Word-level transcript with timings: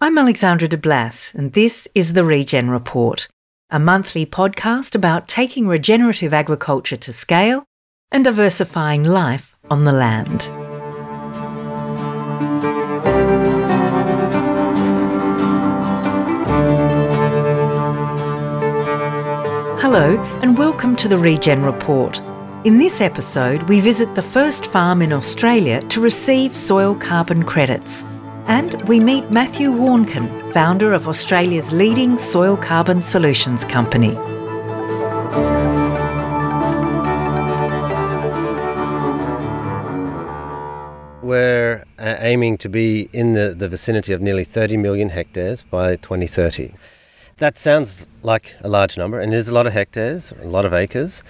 I'm 0.00 0.16
Alexandra 0.16 0.68
de 0.68 0.76
Blas, 0.76 1.32
and 1.34 1.54
this 1.54 1.88
is 1.92 2.12
the 2.12 2.22
Regen 2.22 2.70
Report, 2.70 3.26
a 3.68 3.80
monthly 3.80 4.24
podcast 4.24 4.94
about 4.94 5.26
taking 5.26 5.66
regenerative 5.66 6.32
agriculture 6.32 6.96
to 6.98 7.12
scale 7.12 7.64
and 8.12 8.22
diversifying 8.22 9.02
life 9.02 9.56
on 9.68 9.82
the 9.82 9.90
land. 9.90 10.42
Hello, 19.80 20.16
and 20.42 20.56
welcome 20.56 20.94
to 20.94 21.08
the 21.08 21.18
Regen 21.18 21.64
Report. 21.64 22.20
In 22.62 22.78
this 22.78 23.00
episode, 23.00 23.64
we 23.64 23.80
visit 23.80 24.14
the 24.14 24.22
first 24.22 24.66
farm 24.66 25.02
in 25.02 25.12
Australia 25.12 25.80
to 25.80 26.00
receive 26.00 26.54
soil 26.54 26.94
carbon 26.94 27.42
credits. 27.42 28.04
And 28.48 28.82
we 28.88 28.98
meet 28.98 29.30
Matthew 29.30 29.70
Warnken, 29.70 30.54
founder 30.54 30.94
of 30.94 31.06
Australia's 31.06 31.70
leading 31.70 32.16
soil 32.16 32.56
carbon 32.56 33.02
solutions 33.02 33.62
company. 33.62 34.14
We're 41.22 41.84
uh, 41.98 42.16
aiming 42.20 42.56
to 42.58 42.70
be 42.70 43.10
in 43.12 43.34
the, 43.34 43.54
the 43.54 43.68
vicinity 43.68 44.14
of 44.14 44.22
nearly 44.22 44.44
30 44.44 44.78
million 44.78 45.10
hectares 45.10 45.62
by 45.62 45.96
2030. 45.96 46.72
That 47.36 47.58
sounds 47.58 48.06
like 48.22 48.54
a 48.62 48.68
large 48.70 48.96
number, 48.96 49.20
and 49.20 49.34
it 49.34 49.36
is 49.36 49.50
a 49.50 49.54
lot 49.54 49.66
of 49.66 49.74
hectares, 49.74 50.32
a 50.40 50.46
lot 50.46 50.64
of 50.64 50.72
acres. 50.72 51.22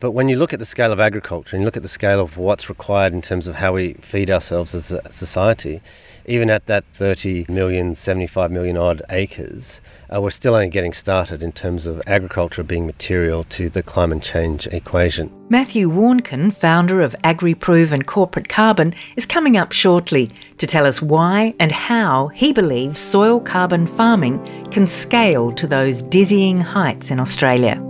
But 0.00 0.10
when 0.10 0.28
you 0.28 0.36
look 0.36 0.52
at 0.52 0.58
the 0.58 0.66
scale 0.66 0.90
of 0.90 0.98
agriculture 0.98 1.54
and 1.54 1.62
you 1.62 1.66
look 1.66 1.76
at 1.76 1.84
the 1.84 1.88
scale 1.88 2.20
of 2.20 2.36
what's 2.36 2.68
required 2.68 3.12
in 3.12 3.22
terms 3.22 3.46
of 3.46 3.54
how 3.54 3.74
we 3.74 3.94
feed 3.94 4.28
ourselves 4.28 4.74
as 4.74 4.90
a 4.90 5.08
society, 5.08 5.80
even 6.28 6.50
at 6.50 6.66
that 6.66 6.84
30 6.92 7.46
million, 7.48 7.94
75 7.94 8.50
million 8.52 8.76
odd 8.76 9.02
acres, 9.10 9.80
uh, 10.14 10.20
we're 10.20 10.30
still 10.30 10.54
only 10.54 10.68
getting 10.68 10.92
started 10.92 11.42
in 11.42 11.52
terms 11.52 11.86
of 11.86 12.02
agriculture 12.06 12.62
being 12.62 12.86
material 12.86 13.44
to 13.44 13.68
the 13.70 13.82
climate 13.82 14.22
change 14.22 14.66
equation. 14.68 15.32
Matthew 15.48 15.90
Warnken, 15.90 16.52
founder 16.52 17.00
of 17.00 17.16
AgriProve 17.24 17.90
and 17.92 18.06
Corporate 18.06 18.48
Carbon, 18.48 18.94
is 19.16 19.24
coming 19.24 19.56
up 19.56 19.72
shortly 19.72 20.30
to 20.58 20.66
tell 20.66 20.86
us 20.86 21.00
why 21.00 21.54
and 21.58 21.72
how 21.72 22.28
he 22.28 22.52
believes 22.52 22.98
soil 22.98 23.40
carbon 23.40 23.86
farming 23.86 24.38
can 24.70 24.86
scale 24.86 25.50
to 25.52 25.66
those 25.66 26.02
dizzying 26.02 26.60
heights 26.60 27.10
in 27.10 27.18
Australia. 27.18 27.82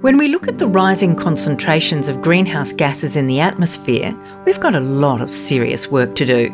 When 0.00 0.16
we 0.16 0.28
look 0.28 0.48
at 0.48 0.56
the 0.56 0.66
rising 0.66 1.14
concentrations 1.14 2.08
of 2.08 2.22
greenhouse 2.22 2.72
gases 2.72 3.16
in 3.16 3.26
the 3.26 3.38
atmosphere, 3.40 4.16
we've 4.46 4.58
got 4.58 4.74
a 4.74 4.80
lot 4.80 5.20
of 5.20 5.30
serious 5.30 5.88
work 5.88 6.14
to 6.14 6.24
do. 6.24 6.48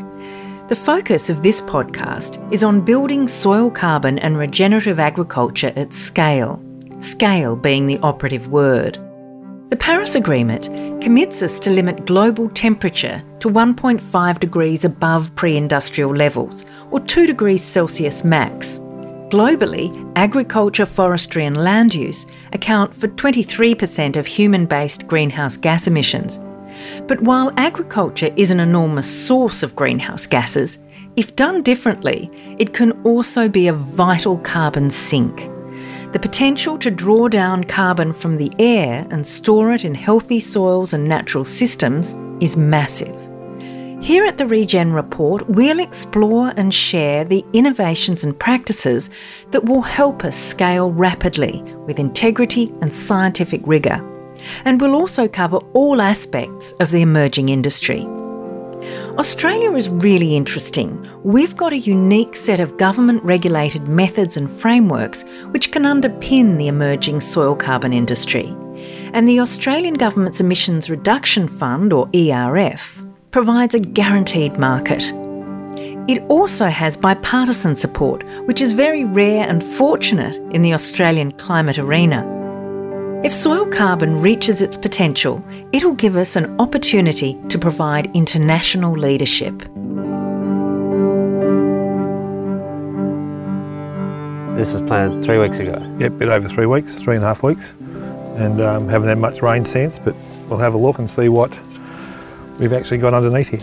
The 0.66 0.74
focus 0.74 1.30
of 1.30 1.44
this 1.44 1.60
podcast 1.60 2.42
is 2.52 2.64
on 2.64 2.84
building 2.84 3.28
soil 3.28 3.70
carbon 3.70 4.18
and 4.18 4.36
regenerative 4.36 4.98
agriculture 4.98 5.72
at 5.76 5.92
scale, 5.92 6.60
scale 6.98 7.54
being 7.54 7.86
the 7.86 7.98
operative 7.98 8.48
word. 8.48 8.98
The 9.70 9.76
Paris 9.76 10.16
Agreement 10.16 10.64
commits 11.00 11.40
us 11.40 11.60
to 11.60 11.70
limit 11.70 12.04
global 12.04 12.48
temperature 12.50 13.22
to 13.38 13.48
1.5 13.48 14.40
degrees 14.40 14.84
above 14.84 15.32
pre 15.36 15.56
industrial 15.56 16.10
levels, 16.10 16.64
or 16.90 16.98
2 16.98 17.28
degrees 17.28 17.62
Celsius 17.62 18.24
max, 18.24 18.80
Globally, 19.30 19.90
agriculture, 20.14 20.86
forestry, 20.86 21.44
and 21.44 21.56
land 21.56 21.92
use 21.92 22.26
account 22.52 22.94
for 22.94 23.08
23% 23.08 24.14
of 24.14 24.24
human 24.24 24.66
based 24.66 25.08
greenhouse 25.08 25.56
gas 25.56 25.88
emissions. 25.88 26.38
But 27.08 27.20
while 27.22 27.52
agriculture 27.56 28.32
is 28.36 28.52
an 28.52 28.60
enormous 28.60 29.10
source 29.26 29.64
of 29.64 29.74
greenhouse 29.74 30.26
gases, 30.26 30.78
if 31.16 31.34
done 31.34 31.62
differently, 31.62 32.30
it 32.58 32.72
can 32.72 32.92
also 33.02 33.48
be 33.48 33.66
a 33.66 33.72
vital 33.72 34.38
carbon 34.38 34.90
sink. 34.90 35.50
The 36.12 36.20
potential 36.20 36.78
to 36.78 36.90
draw 36.92 37.26
down 37.26 37.64
carbon 37.64 38.12
from 38.12 38.36
the 38.36 38.52
air 38.60 39.08
and 39.10 39.26
store 39.26 39.72
it 39.72 39.84
in 39.84 39.94
healthy 39.94 40.38
soils 40.38 40.92
and 40.92 41.08
natural 41.08 41.44
systems 41.44 42.14
is 42.40 42.56
massive. 42.56 43.35
Here 44.06 44.24
at 44.24 44.38
the 44.38 44.46
Regen 44.46 44.92
Report, 44.92 45.48
we'll 45.48 45.80
explore 45.80 46.52
and 46.56 46.72
share 46.72 47.24
the 47.24 47.44
innovations 47.52 48.22
and 48.22 48.38
practices 48.38 49.10
that 49.50 49.64
will 49.64 49.82
help 49.82 50.24
us 50.24 50.36
scale 50.36 50.92
rapidly 50.92 51.60
with 51.88 51.98
integrity 51.98 52.72
and 52.82 52.94
scientific 52.94 53.62
rigour. 53.66 54.00
And 54.64 54.80
we'll 54.80 54.94
also 54.94 55.26
cover 55.26 55.56
all 55.72 56.00
aspects 56.00 56.70
of 56.78 56.92
the 56.92 57.02
emerging 57.02 57.48
industry. 57.48 58.02
Australia 59.18 59.72
is 59.72 59.88
really 59.88 60.36
interesting. 60.36 61.04
We've 61.24 61.56
got 61.56 61.72
a 61.72 61.78
unique 61.78 62.36
set 62.36 62.60
of 62.60 62.76
government 62.76 63.24
regulated 63.24 63.88
methods 63.88 64.36
and 64.36 64.48
frameworks 64.48 65.24
which 65.50 65.72
can 65.72 65.82
underpin 65.82 66.58
the 66.58 66.68
emerging 66.68 67.22
soil 67.22 67.56
carbon 67.56 67.92
industry. 67.92 68.54
And 69.12 69.28
the 69.28 69.40
Australian 69.40 69.94
Government's 69.94 70.40
Emissions 70.40 70.88
Reduction 70.88 71.48
Fund, 71.48 71.92
or 71.92 72.06
ERF, 72.14 73.02
provides 73.36 73.74
a 73.74 73.80
guaranteed 73.80 74.56
market. 74.56 75.12
It 76.08 76.22
also 76.30 76.68
has 76.68 76.96
bipartisan 76.96 77.76
support, 77.76 78.24
which 78.46 78.62
is 78.62 78.72
very 78.72 79.04
rare 79.04 79.46
and 79.46 79.62
fortunate 79.62 80.36
in 80.54 80.62
the 80.62 80.72
Australian 80.72 81.32
climate 81.32 81.78
arena. 81.78 82.24
If 83.22 83.34
soil 83.34 83.66
carbon 83.66 84.22
reaches 84.22 84.62
its 84.62 84.78
potential, 84.78 85.44
it'll 85.74 85.92
give 85.92 86.16
us 86.16 86.34
an 86.34 86.58
opportunity 86.58 87.38
to 87.50 87.58
provide 87.58 88.10
international 88.16 88.92
leadership. 88.92 89.58
This 94.56 94.72
was 94.72 94.80
planned 94.86 95.26
three 95.26 95.36
weeks 95.36 95.58
ago. 95.58 95.76
Yeah, 95.98 96.06
a 96.06 96.10
bit 96.10 96.30
over 96.30 96.48
three 96.48 96.64
weeks, 96.64 97.02
three 97.02 97.16
and 97.16 97.22
a 97.22 97.28
half 97.28 97.42
weeks, 97.42 97.76
and 98.38 98.62
um, 98.62 98.88
haven't 98.88 99.10
had 99.10 99.18
much 99.18 99.42
rain 99.42 99.62
since. 99.62 99.98
But 99.98 100.16
we'll 100.48 100.58
have 100.58 100.72
a 100.72 100.78
look 100.78 100.98
and 100.98 101.10
see 101.10 101.28
what 101.28 101.52
we've 102.58 102.72
actually 102.72 102.98
got 102.98 103.14
underneath 103.14 103.48
here. 103.48 103.60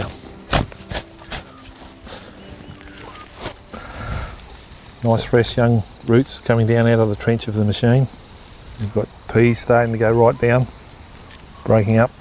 Nice 5.03 5.25
fresh 5.25 5.57
young 5.57 5.83
roots 6.05 6.39
coming 6.39 6.65
down 6.65 6.87
out 6.87 6.99
of 6.99 7.09
the 7.09 7.15
trench 7.15 7.47
of 7.47 7.55
the 7.55 7.65
machine. 7.65 8.07
We've 8.79 8.93
got 8.93 9.07
peas 9.31 9.59
starting 9.59 9.91
to 9.93 9.99
go 9.99 10.11
right 10.11 10.39
down, 10.39 10.65
breaking 11.65 11.97
up. 11.97 12.11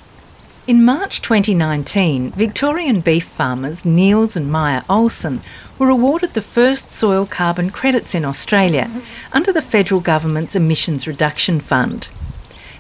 In 0.67 0.85
March 0.85 1.23
2019, 1.23 2.31
Victorian 2.33 3.01
beef 3.01 3.25
farmers 3.25 3.85
Niels 3.85 4.37
and 4.37 4.49
Marja 4.49 4.85
Olsen 4.89 5.41
were 5.79 5.89
awarded 5.89 6.35
the 6.35 6.41
first 6.41 6.91
soil 6.91 7.27
carbon 7.27 7.71
credits 7.71 8.15
in 8.15 8.25
Australia 8.25 8.89
under 9.33 9.53
the 9.53 9.63
federal 9.63 10.01
government's 10.01 10.55
Emissions 10.55 11.07
Reduction 11.09 11.59
Fund. 11.59 12.09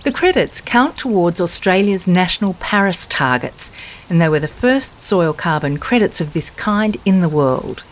The 0.02 0.10
credits 0.10 0.60
count 0.60 0.96
towards 0.96 1.40
Australia's 1.40 2.08
national 2.08 2.54
Paris 2.54 3.06
targets, 3.06 3.70
and 4.10 4.20
they 4.20 4.28
were 4.28 4.40
the 4.40 4.48
first 4.48 5.00
soil 5.00 5.32
carbon 5.32 5.78
credits 5.78 6.20
of 6.20 6.32
this 6.32 6.50
kind 6.50 6.96
in 7.04 7.20
the 7.20 7.28
world. 7.28 7.84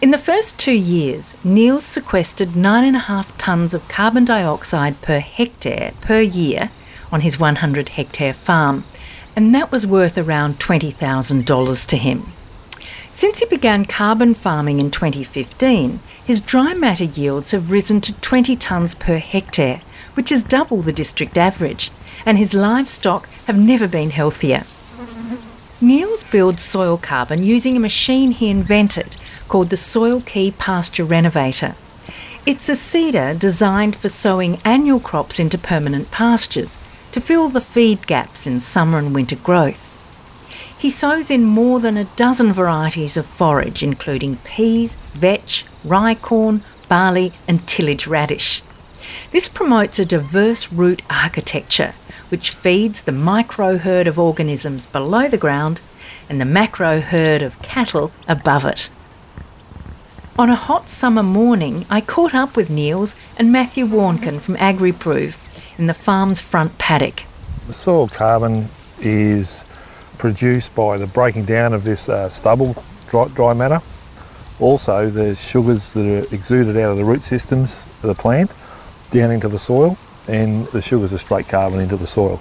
In 0.00 0.10
the 0.10 0.18
first 0.18 0.58
two 0.58 0.72
years, 0.72 1.36
Niels 1.44 1.84
sequestered 1.84 2.48
9.5 2.50 3.38
tonnes 3.38 3.72
of 3.72 3.86
carbon 3.86 4.24
dioxide 4.24 5.00
per 5.00 5.20
hectare 5.20 5.92
per 6.00 6.20
year 6.20 6.70
on 7.12 7.20
his 7.20 7.38
100 7.38 7.90
hectare 7.90 8.34
farm, 8.34 8.84
and 9.36 9.54
that 9.54 9.70
was 9.70 9.86
worth 9.86 10.18
around 10.18 10.58
$20,000 10.58 11.86
to 11.86 11.96
him. 11.96 12.32
Since 13.12 13.38
he 13.38 13.46
began 13.46 13.84
carbon 13.84 14.34
farming 14.34 14.80
in 14.80 14.90
2015, 14.90 16.00
his 16.24 16.40
dry 16.40 16.74
matter 16.74 17.04
yields 17.04 17.52
have 17.52 17.70
risen 17.70 18.00
to 18.00 18.12
20 18.14 18.56
tonnes 18.56 18.98
per 18.98 19.18
hectare, 19.18 19.82
which 20.14 20.32
is 20.32 20.44
double 20.44 20.82
the 20.82 20.92
district 20.92 21.36
average, 21.36 21.90
and 22.26 22.38
his 22.38 22.54
livestock 22.54 23.28
have 23.46 23.58
never 23.58 23.88
been 23.88 24.10
healthier. 24.10 24.64
Niels 25.80 26.22
builds 26.24 26.62
soil 26.62 26.96
carbon 26.96 27.42
using 27.42 27.76
a 27.76 27.80
machine 27.80 28.30
he 28.30 28.50
invented 28.50 29.16
called 29.48 29.70
the 29.70 29.76
Soilkee 29.76 30.56
Pasture 30.56 31.04
Renovator. 31.04 31.74
It's 32.46 32.68
a 32.68 32.76
seeder 32.76 33.34
designed 33.34 33.96
for 33.96 34.08
sowing 34.08 34.60
annual 34.64 35.00
crops 35.00 35.38
into 35.38 35.58
permanent 35.58 36.10
pastures 36.10 36.78
to 37.12 37.20
fill 37.20 37.48
the 37.48 37.60
feed 37.60 38.06
gaps 38.06 38.46
in 38.46 38.60
summer 38.60 38.98
and 38.98 39.14
winter 39.14 39.36
growth. 39.36 39.88
He 40.78 40.90
sows 40.90 41.30
in 41.30 41.44
more 41.44 41.78
than 41.78 41.96
a 41.96 42.04
dozen 42.16 42.52
varieties 42.52 43.16
of 43.16 43.26
forage, 43.26 43.82
including 43.82 44.38
peas, 44.38 44.96
vetch, 45.14 45.64
rye 45.84 46.16
corn, 46.16 46.64
barley, 46.88 47.32
and 47.46 47.66
tillage 47.68 48.06
radish. 48.06 48.62
This 49.30 49.48
promotes 49.48 49.98
a 49.98 50.04
diverse 50.04 50.72
root 50.72 51.02
architecture 51.10 51.94
which 52.28 52.50
feeds 52.50 53.02
the 53.02 53.12
micro 53.12 53.76
herd 53.76 54.06
of 54.06 54.18
organisms 54.18 54.86
below 54.86 55.28
the 55.28 55.36
ground 55.36 55.80
and 56.30 56.40
the 56.40 56.46
macro 56.46 57.00
herd 57.00 57.42
of 57.42 57.60
cattle 57.60 58.10
above 58.26 58.64
it. 58.64 58.88
On 60.38 60.48
a 60.48 60.54
hot 60.54 60.88
summer 60.88 61.22
morning, 61.22 61.84
I 61.90 62.00
caught 62.00 62.34
up 62.34 62.56
with 62.56 62.70
Niels 62.70 63.14
and 63.36 63.52
Matthew 63.52 63.84
Warnken 63.84 64.40
from 64.40 64.56
AgriProve 64.56 65.34
in 65.78 65.88
the 65.88 65.94
farm's 65.94 66.40
front 66.40 66.78
paddock. 66.78 67.24
The 67.66 67.74
soil 67.74 68.08
carbon 68.08 68.68
is 68.98 69.66
produced 70.16 70.74
by 70.74 70.96
the 70.96 71.06
breaking 71.06 71.44
down 71.44 71.74
of 71.74 71.84
this 71.84 72.08
uh, 72.08 72.30
stubble 72.30 72.82
dry, 73.10 73.28
dry 73.28 73.52
matter. 73.52 73.80
Also, 74.58 75.10
the 75.10 75.34
sugars 75.34 75.92
that 75.92 76.06
are 76.06 76.34
exuded 76.34 76.78
out 76.78 76.92
of 76.92 76.96
the 76.96 77.04
root 77.04 77.22
systems 77.22 77.86
of 78.02 78.08
the 78.08 78.14
plant 78.14 78.54
down 79.12 79.30
into 79.30 79.48
the 79.48 79.58
soil, 79.58 79.96
and 80.26 80.66
the 80.68 80.80
sugars 80.80 81.12
are 81.12 81.18
straight 81.18 81.46
carbon 81.48 81.80
into 81.80 81.96
the 81.96 82.06
soil. 82.06 82.40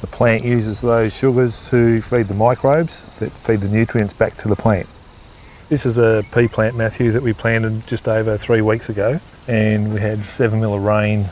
The 0.00 0.06
plant 0.06 0.44
uses 0.44 0.80
those 0.80 1.16
sugars 1.16 1.68
to 1.70 2.00
feed 2.02 2.26
the 2.26 2.34
microbes 2.34 3.08
that 3.18 3.30
feed 3.30 3.60
the 3.60 3.68
nutrients 3.68 4.14
back 4.14 4.36
to 4.38 4.48
the 4.48 4.56
plant. 4.56 4.88
This 5.68 5.84
is 5.84 5.98
a 5.98 6.24
pea 6.32 6.48
plant, 6.48 6.76
Matthew, 6.76 7.12
that 7.12 7.22
we 7.22 7.34
planted 7.34 7.86
just 7.86 8.08
over 8.08 8.38
three 8.38 8.62
weeks 8.62 8.88
ago, 8.88 9.20
and 9.46 9.92
we 9.92 10.00
had 10.00 10.24
seven 10.24 10.60
mil 10.60 10.74
of 10.74 10.82
rain 10.82 11.26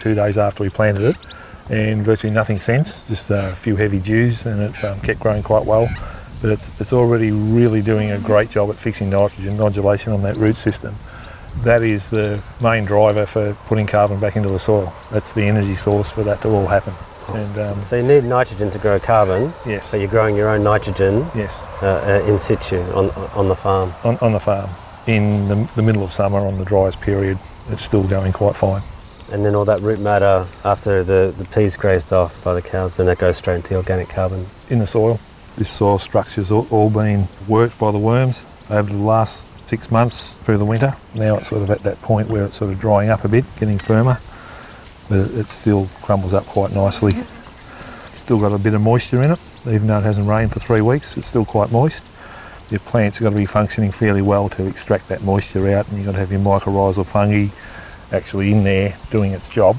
two 0.00 0.14
days 0.14 0.38
after 0.38 0.64
we 0.64 0.70
planted 0.70 1.02
it, 1.02 1.16
and 1.68 2.02
virtually 2.02 2.32
nothing 2.32 2.60
since, 2.60 3.06
just 3.06 3.30
a 3.30 3.54
few 3.54 3.76
heavy 3.76 3.98
dews, 3.98 4.46
and 4.46 4.62
it's 4.62 4.82
um, 4.84 4.98
kept 5.00 5.20
growing 5.20 5.42
quite 5.42 5.66
well. 5.66 5.88
But 6.40 6.52
it's, 6.52 6.70
it's 6.80 6.92
already 6.92 7.30
really 7.30 7.82
doing 7.82 8.10
a 8.10 8.18
great 8.18 8.50
job 8.50 8.70
at 8.70 8.76
fixing 8.76 9.10
nitrogen 9.10 9.56
nodulation 9.56 10.14
on 10.14 10.22
that 10.22 10.36
root 10.36 10.56
system. 10.56 10.94
That 11.62 11.82
is 11.82 12.10
the 12.10 12.42
main 12.60 12.84
driver 12.84 13.26
for 13.26 13.54
putting 13.66 13.86
carbon 13.86 14.20
back 14.20 14.36
into 14.36 14.48
the 14.48 14.58
soil. 14.58 14.92
That's 15.10 15.32
the 15.32 15.42
energy 15.42 15.74
source 15.74 16.10
for 16.10 16.22
that 16.24 16.42
to 16.42 16.48
all 16.48 16.66
happen. 16.66 16.92
And 17.28 17.58
um, 17.58 17.82
So 17.82 17.96
you 17.96 18.02
need 18.02 18.24
nitrogen 18.24 18.70
to 18.70 18.78
grow 18.78 18.98
carbon, 18.98 19.52
yes, 19.66 19.90
but 19.90 20.00
you're 20.00 20.10
growing 20.10 20.36
your 20.36 20.50
own 20.50 20.62
nitrogen 20.62 21.26
yes, 21.34 21.58
uh, 21.82 22.22
uh, 22.22 22.28
in 22.28 22.38
situ 22.38 22.80
on, 22.92 23.10
on 23.34 23.48
the 23.48 23.54
farm. 23.56 23.92
on, 24.04 24.18
on 24.18 24.32
the 24.32 24.40
farm. 24.40 24.68
In 25.06 25.48
the, 25.48 25.70
the 25.74 25.82
middle 25.82 26.04
of 26.04 26.12
summer, 26.12 26.38
on 26.38 26.58
the 26.58 26.64
driest 26.64 27.00
period, 27.00 27.38
it's 27.70 27.82
still 27.82 28.02
going 28.06 28.32
quite 28.32 28.56
fine. 28.56 28.82
And 29.32 29.44
then 29.44 29.54
all 29.54 29.64
that 29.64 29.80
root 29.80 30.00
matter 30.00 30.46
after 30.64 31.02
the, 31.02 31.34
the 31.38 31.46
peas 31.46 31.78
grazed 31.78 32.12
off 32.12 32.42
by 32.44 32.52
the 32.52 32.60
cows, 32.62 32.98
then 32.98 33.06
that 33.06 33.18
goes 33.18 33.38
straight 33.38 33.56
into 33.56 33.70
the 33.70 33.76
organic 33.76 34.10
carbon. 34.10 34.46
in 34.68 34.78
the 34.80 34.86
soil. 34.86 35.18
This 35.56 35.70
soil 35.70 35.96
structure's 35.98 36.50
all, 36.50 36.66
all 36.70 36.90
been 36.90 37.26
worked 37.48 37.78
by 37.78 37.90
the 37.90 37.98
worms 37.98 38.44
over 38.68 38.90
the 38.90 38.98
last 38.98 39.53
six 39.66 39.90
months 39.90 40.34
through 40.44 40.58
the 40.58 40.64
winter. 40.64 40.96
Now 41.14 41.36
it's 41.36 41.48
sort 41.48 41.62
of 41.62 41.70
at 41.70 41.82
that 41.82 42.00
point 42.02 42.28
where 42.28 42.44
it's 42.44 42.56
sort 42.56 42.72
of 42.72 42.78
drying 42.78 43.10
up 43.10 43.24
a 43.24 43.28
bit, 43.28 43.44
getting 43.56 43.78
firmer, 43.78 44.18
but 45.08 45.18
it, 45.18 45.34
it 45.34 45.50
still 45.50 45.88
crumbles 46.02 46.34
up 46.34 46.44
quite 46.46 46.72
nicely. 46.72 47.12
Still 48.12 48.38
got 48.40 48.52
a 48.52 48.58
bit 48.58 48.74
of 48.74 48.80
moisture 48.80 49.22
in 49.22 49.32
it, 49.32 49.38
even 49.66 49.86
though 49.86 49.98
it 49.98 50.04
hasn't 50.04 50.28
rained 50.28 50.52
for 50.52 50.60
three 50.60 50.80
weeks. 50.80 51.16
It's 51.16 51.26
still 51.26 51.44
quite 51.44 51.72
moist. 51.72 52.04
Your 52.70 52.80
plant's 52.80 53.20
got 53.20 53.30
to 53.30 53.36
be 53.36 53.46
functioning 53.46 53.90
fairly 53.90 54.22
well 54.22 54.48
to 54.50 54.66
extract 54.66 55.08
that 55.08 55.22
moisture 55.22 55.68
out, 55.74 55.88
and 55.88 55.98
you've 55.98 56.06
got 56.06 56.12
to 56.12 56.18
have 56.18 56.32
your 56.32 56.40
mycorrhizal 56.40 57.04
fungi 57.04 57.48
actually 58.12 58.52
in 58.52 58.64
there 58.64 58.96
doing 59.10 59.32
its 59.32 59.48
job. 59.48 59.76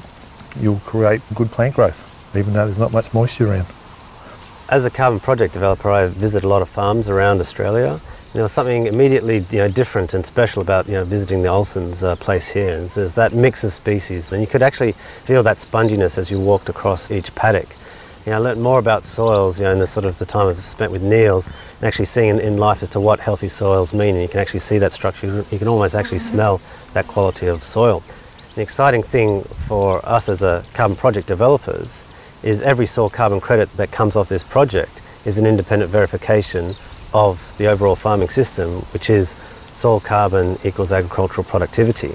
You'll 0.60 0.78
create 0.80 1.20
good 1.34 1.50
plant 1.50 1.74
growth, 1.74 2.34
even 2.36 2.52
though 2.52 2.64
there's 2.64 2.78
not 2.78 2.92
much 2.92 3.12
moisture 3.12 3.50
around. 3.50 3.66
As 4.68 4.84
a 4.84 4.90
carbon 4.90 5.20
project 5.20 5.52
developer, 5.52 5.90
I 5.90 6.06
visit 6.06 6.44
a 6.44 6.48
lot 6.48 6.62
of 6.62 6.68
farms 6.68 7.08
around 7.08 7.40
Australia. 7.40 8.00
You 8.34 8.42
know, 8.42 8.46
something 8.48 8.86
immediately 8.86 9.46
you 9.50 9.58
know 9.58 9.68
different 9.68 10.12
and 10.12 10.24
special 10.26 10.60
about 10.60 10.86
you 10.86 10.92
know 10.92 11.04
visiting 11.04 11.42
the 11.42 11.48
Olsen's 11.48 12.04
uh, 12.04 12.16
place 12.16 12.48
here 12.50 12.68
is 12.68 12.94
there's 12.94 13.14
that 13.14 13.32
mix 13.32 13.64
of 13.64 13.72
species, 13.72 14.30
and 14.30 14.40
you 14.42 14.46
could 14.46 14.62
actually 14.62 14.92
feel 15.24 15.42
that 15.44 15.56
sponginess 15.56 16.18
as 16.18 16.30
you 16.30 16.38
walked 16.38 16.68
across 16.68 17.10
each 17.10 17.34
paddock. 17.34 17.68
You 18.26 18.32
know, 18.32 18.36
I 18.36 18.40
learned 18.40 18.60
more 18.62 18.78
about 18.78 19.04
soils, 19.04 19.58
you 19.58 19.64
know, 19.64 19.72
in 19.72 19.78
the 19.78 19.86
sort 19.86 20.04
of 20.04 20.18
the 20.18 20.26
time 20.26 20.48
I've 20.48 20.62
spent 20.64 20.92
with 20.92 21.02
Niels, 21.02 21.46
and 21.46 21.84
actually 21.84 22.06
seeing 22.06 22.28
in, 22.28 22.40
in 22.40 22.56
life 22.58 22.82
as 22.82 22.90
to 22.90 23.00
what 23.00 23.20
healthy 23.20 23.48
soils 23.48 23.94
mean, 23.94 24.14
and 24.16 24.22
you 24.22 24.28
can 24.28 24.40
actually 24.40 24.60
see 24.60 24.76
that 24.78 24.92
structure. 24.92 25.26
You 25.28 25.32
can- 25.42 25.46
You 25.52 25.58
can 25.58 25.68
almost 25.68 25.94
actually 25.94 26.18
smell 26.18 26.60
that 26.92 27.06
quality 27.06 27.46
of 27.46 27.62
soil. 27.62 28.02
The 28.54 28.62
exciting 28.62 29.02
thing 29.02 29.42
for 29.68 30.04
us 30.04 30.28
as 30.28 30.42
a 30.42 30.62
carbon 30.74 30.96
project 30.96 31.26
developers 31.26 32.02
is 32.42 32.60
every 32.62 32.86
soil 32.86 33.08
carbon 33.08 33.40
credit 33.40 33.74
that 33.76 33.92
comes 33.92 34.14
off 34.16 34.28
this 34.28 34.44
project 34.44 35.00
is 35.24 35.38
an 35.38 35.46
independent 35.46 35.90
verification 35.90 36.74
of 37.12 37.56
the 37.58 37.66
overall 37.66 37.96
farming 37.96 38.28
system, 38.28 38.80
which 38.92 39.10
is 39.10 39.34
soil 39.72 40.00
carbon 40.00 40.58
equals 40.64 40.92
agricultural 40.92 41.44
productivity. 41.44 42.14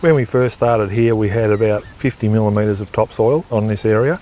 When 0.00 0.14
we 0.14 0.24
first 0.24 0.54
started 0.54 0.90
here, 0.90 1.14
we 1.14 1.28
had 1.28 1.50
about 1.50 1.84
50 1.84 2.28
millimetres 2.28 2.80
of 2.80 2.90
topsoil 2.90 3.44
on 3.50 3.66
this 3.66 3.84
area, 3.84 4.20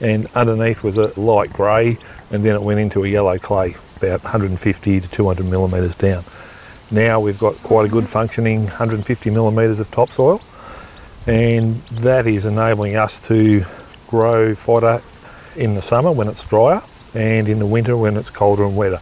and 0.00 0.26
underneath 0.34 0.82
was 0.82 0.96
a 0.96 1.18
light 1.20 1.52
grey, 1.52 1.98
and 2.30 2.44
then 2.44 2.56
it 2.56 2.62
went 2.62 2.80
into 2.80 3.04
a 3.04 3.08
yellow 3.08 3.38
clay, 3.38 3.76
about 3.96 4.22
150 4.24 5.00
to 5.00 5.10
200 5.10 5.46
millimetres 5.46 5.94
down. 5.94 6.24
Now 6.90 7.20
we've 7.20 7.38
got 7.38 7.54
quite 7.58 7.86
a 7.86 7.88
good 7.88 8.08
functioning 8.08 8.64
150 8.64 9.30
millimetres 9.30 9.78
of 9.78 9.90
topsoil, 9.90 10.40
and 11.26 11.76
that 12.02 12.26
is 12.26 12.46
enabling 12.46 12.96
us 12.96 13.24
to 13.28 13.64
grow 14.08 14.54
fodder 14.54 15.00
in 15.54 15.74
the 15.74 15.82
summer 15.82 16.10
when 16.10 16.26
it's 16.26 16.44
drier, 16.44 16.82
and 17.14 17.48
in 17.48 17.58
the 17.58 17.66
winter 17.66 17.96
when 17.96 18.16
it's 18.16 18.30
colder 18.30 18.64
and 18.64 18.76
wetter. 18.76 19.00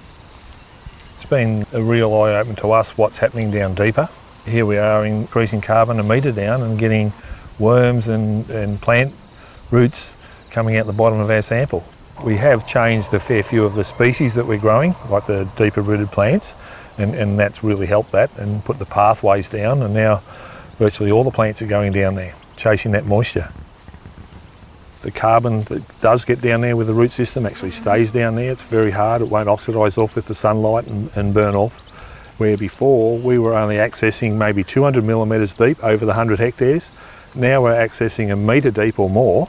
It's 1.15 1.25
been 1.25 1.67
a 1.73 1.83
real 1.83 2.15
eye 2.15 2.37
opener 2.37 2.55
to 2.57 2.73
us 2.73 2.97
what's 2.97 3.19
happening 3.19 3.51
down 3.51 3.75
deeper. 3.75 4.09
Here 4.47 4.65
we 4.65 4.79
are 4.79 5.05
increasing 5.05 5.61
carbon 5.61 6.01
a 6.01 6.03
metre 6.03 6.33
down 6.33 6.63
and 6.63 6.79
getting 6.79 7.13
worms 7.59 8.09
and, 8.09 8.49
and 8.51 8.81
plant 8.81 9.15
roots 9.71 10.15
coming 10.51 10.77
out 10.77 10.87
the 10.87 10.93
bottom 10.93 11.19
of 11.19 11.31
our 11.31 11.43
sample. 11.43 11.85
We 12.25 12.37
have 12.37 12.67
changed 12.67 13.13
a 13.15 13.21
fair 13.21 13.43
few 13.43 13.65
of 13.65 13.75
the 13.75 13.85
species 13.85 14.35
that 14.35 14.47
we're 14.47 14.59
growing, 14.59 14.95
like 15.09 15.27
the 15.27 15.45
deeper 15.57 15.83
rooted 15.83 16.11
plants, 16.11 16.55
and, 16.97 17.15
and 17.15 17.39
that's 17.39 17.63
really 17.63 17.87
helped 17.87 18.13
that 18.13 18.37
and 18.39 18.65
put 18.65 18.79
the 18.79 18.87
pathways 18.87 19.49
down. 19.49 19.83
And 19.83 19.95
now 19.95 20.23
virtually 20.79 21.11
all 21.11 21.25
the 21.25 21.31
plants 21.31 21.63
are 21.63 21.67
going 21.67 21.93
down 21.93 22.15
there, 22.15 22.35
chasing 22.57 22.93
that 22.93 23.07
moisture. 23.07 23.53
The 25.03 25.11
carbon 25.13 25.63
that 25.65 26.01
does 26.01 26.25
get 26.25 26.41
down 26.41 26.63
there 26.63 26.77
with 26.77 26.89
the 26.89 26.95
root 26.95 27.13
system 27.13 27.47
actually 27.47 27.71
stays 27.71 28.11
down 28.11 28.35
there. 28.35 28.51
It's 28.51 28.65
very 28.65 28.91
hard, 28.91 29.23
it 29.23 29.29
won't 29.29 29.49
oxidise 29.49 29.97
off 29.97 30.17
with 30.17 30.27
the 30.27 30.35
sunlight 30.35 30.87
and, 30.87 31.11
and 31.17 31.33
burn 31.33 31.55
off. 31.55 31.85
Where 32.39 32.57
before 32.57 33.17
we 33.19 33.39
were 33.39 33.55
only 33.55 33.77
accessing 33.77 34.35
maybe 34.37 34.65
200 34.65 35.05
millimetres 35.05 35.55
deep 35.55 35.83
over 35.85 36.05
the 36.05 36.11
100 36.11 36.39
hectares, 36.39 36.91
now 37.35 37.63
we're 37.63 37.75
accessing 37.75 38.33
a 38.33 38.37
metre 38.37 38.71
deep 38.71 38.99
or 38.99 39.09
more, 39.09 39.49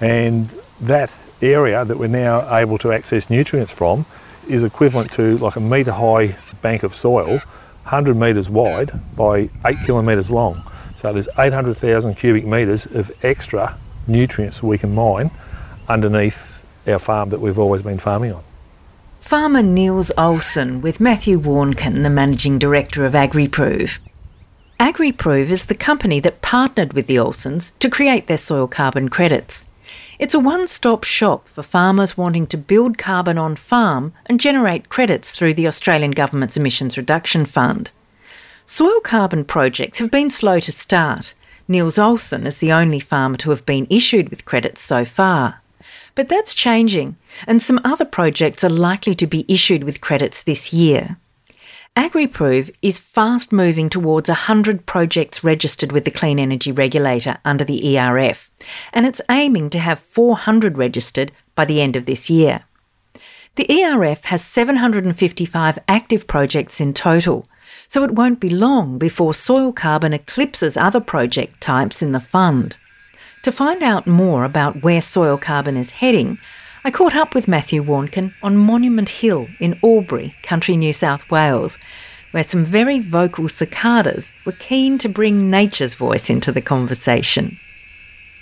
and 0.00 0.48
that 0.80 1.12
area 1.42 1.84
that 1.84 1.98
we're 1.98 2.06
now 2.06 2.56
able 2.56 2.78
to 2.78 2.92
access 2.92 3.28
nutrients 3.28 3.72
from 3.72 4.06
is 4.48 4.64
equivalent 4.64 5.10
to 5.12 5.38
like 5.38 5.56
a 5.56 5.60
metre 5.60 5.92
high 5.92 6.36
bank 6.62 6.82
of 6.82 6.94
soil, 6.94 7.38
100 7.86 8.16
metres 8.16 8.48
wide 8.48 8.92
by 9.16 9.48
8 9.64 9.76
kilometres 9.84 10.30
long. 10.30 10.62
So 10.96 11.12
there's 11.12 11.28
800,000 11.38 12.14
cubic 12.14 12.44
metres 12.44 12.86
of 12.86 13.12
extra 13.24 13.76
nutrients 14.06 14.62
we 14.62 14.78
can 14.78 14.94
mine 14.94 15.30
underneath 15.88 16.64
our 16.86 16.98
farm 16.98 17.30
that 17.30 17.40
we've 17.40 17.58
always 17.58 17.82
been 17.82 17.98
farming 17.98 18.32
on. 18.32 18.42
Farmer 19.20 19.62
Niels 19.62 20.12
Olsen 20.16 20.80
with 20.80 21.00
Matthew 21.00 21.38
Warnken, 21.38 22.02
the 22.02 22.10
Managing 22.10 22.58
Director 22.58 23.04
of 23.04 23.12
AgriProve. 23.12 23.98
AgriProve 24.78 25.48
is 25.48 25.66
the 25.66 25.74
company 25.74 26.20
that 26.20 26.42
partnered 26.42 26.92
with 26.92 27.06
the 27.06 27.16
Olsens 27.16 27.72
to 27.78 27.90
create 27.90 28.26
their 28.26 28.38
soil 28.38 28.68
carbon 28.68 29.08
credits. 29.08 29.66
It's 30.18 30.34
a 30.34 30.38
one 30.38 30.66
stop 30.66 31.04
shop 31.04 31.48
for 31.48 31.62
farmers 31.62 32.16
wanting 32.16 32.46
to 32.48 32.56
build 32.56 32.98
carbon 32.98 33.36
on 33.36 33.56
farm 33.56 34.12
and 34.26 34.40
generate 34.40 34.88
credits 34.88 35.30
through 35.30 35.54
the 35.54 35.66
Australian 35.66 36.12
Government's 36.12 36.56
Emissions 36.56 36.96
Reduction 36.96 37.46
Fund. 37.46 37.90
Soil 38.64 39.00
carbon 39.00 39.44
projects 39.44 39.98
have 39.98 40.10
been 40.10 40.30
slow 40.30 40.58
to 40.60 40.72
start. 40.72 41.34
Niels 41.68 41.98
Olsen 41.98 42.46
is 42.46 42.58
the 42.58 42.72
only 42.72 43.00
farmer 43.00 43.36
to 43.38 43.50
have 43.50 43.66
been 43.66 43.86
issued 43.90 44.28
with 44.28 44.44
credits 44.44 44.80
so 44.80 45.04
far. 45.04 45.60
But 46.14 46.28
that's 46.28 46.54
changing, 46.54 47.16
and 47.46 47.60
some 47.60 47.80
other 47.84 48.04
projects 48.04 48.64
are 48.64 48.70
likely 48.70 49.14
to 49.16 49.26
be 49.26 49.44
issued 49.48 49.84
with 49.84 50.00
credits 50.00 50.42
this 50.42 50.72
year. 50.72 51.16
AgriProve 51.96 52.74
is 52.82 52.98
fast 52.98 53.52
moving 53.52 53.88
towards 53.88 54.28
100 54.28 54.84
projects 54.86 55.42
registered 55.42 55.92
with 55.92 56.04
the 56.04 56.10
Clean 56.10 56.38
Energy 56.38 56.70
Regulator 56.70 57.38
under 57.44 57.64
the 57.64 57.96
ERF, 57.96 58.50
and 58.92 59.06
it's 59.06 59.22
aiming 59.30 59.70
to 59.70 59.78
have 59.78 59.98
400 59.98 60.78
registered 60.78 61.32
by 61.54 61.64
the 61.64 61.80
end 61.80 61.96
of 61.96 62.04
this 62.04 62.28
year. 62.28 62.62
The 63.56 63.66
ERF 63.70 64.24
has 64.26 64.44
755 64.44 65.78
active 65.88 66.26
projects 66.26 66.80
in 66.80 66.92
total, 66.92 67.48
so 67.88 68.04
it 68.04 68.12
won't 68.12 68.40
be 68.40 68.50
long 68.50 68.98
before 68.98 69.34
soil 69.34 69.72
carbon 69.72 70.12
eclipses 70.12 70.76
other 70.76 71.00
project 71.00 71.60
types 71.60 72.02
in 72.02 72.12
the 72.12 72.20
fund. 72.20 72.76
To 73.42 73.52
find 73.52 73.82
out 73.82 74.06
more 74.06 74.44
about 74.44 74.82
where 74.82 75.00
soil 75.00 75.38
carbon 75.38 75.76
is 75.76 75.92
heading, 75.92 76.38
I 76.84 76.90
caught 76.90 77.14
up 77.14 77.34
with 77.34 77.48
Matthew 77.48 77.82
Warnken 77.82 78.32
on 78.42 78.56
Monument 78.56 79.08
Hill 79.08 79.48
in 79.60 79.78
Albury, 79.82 80.34
country 80.42 80.76
New 80.76 80.92
South 80.92 81.30
Wales, 81.30 81.78
where 82.30 82.44
some 82.44 82.64
very 82.64 82.98
vocal 82.98 83.48
cicadas 83.48 84.30
were 84.44 84.52
keen 84.52 84.98
to 84.98 85.08
bring 85.08 85.50
nature's 85.50 85.94
voice 85.94 86.28
into 86.28 86.52
the 86.52 86.60
conversation. 86.60 87.58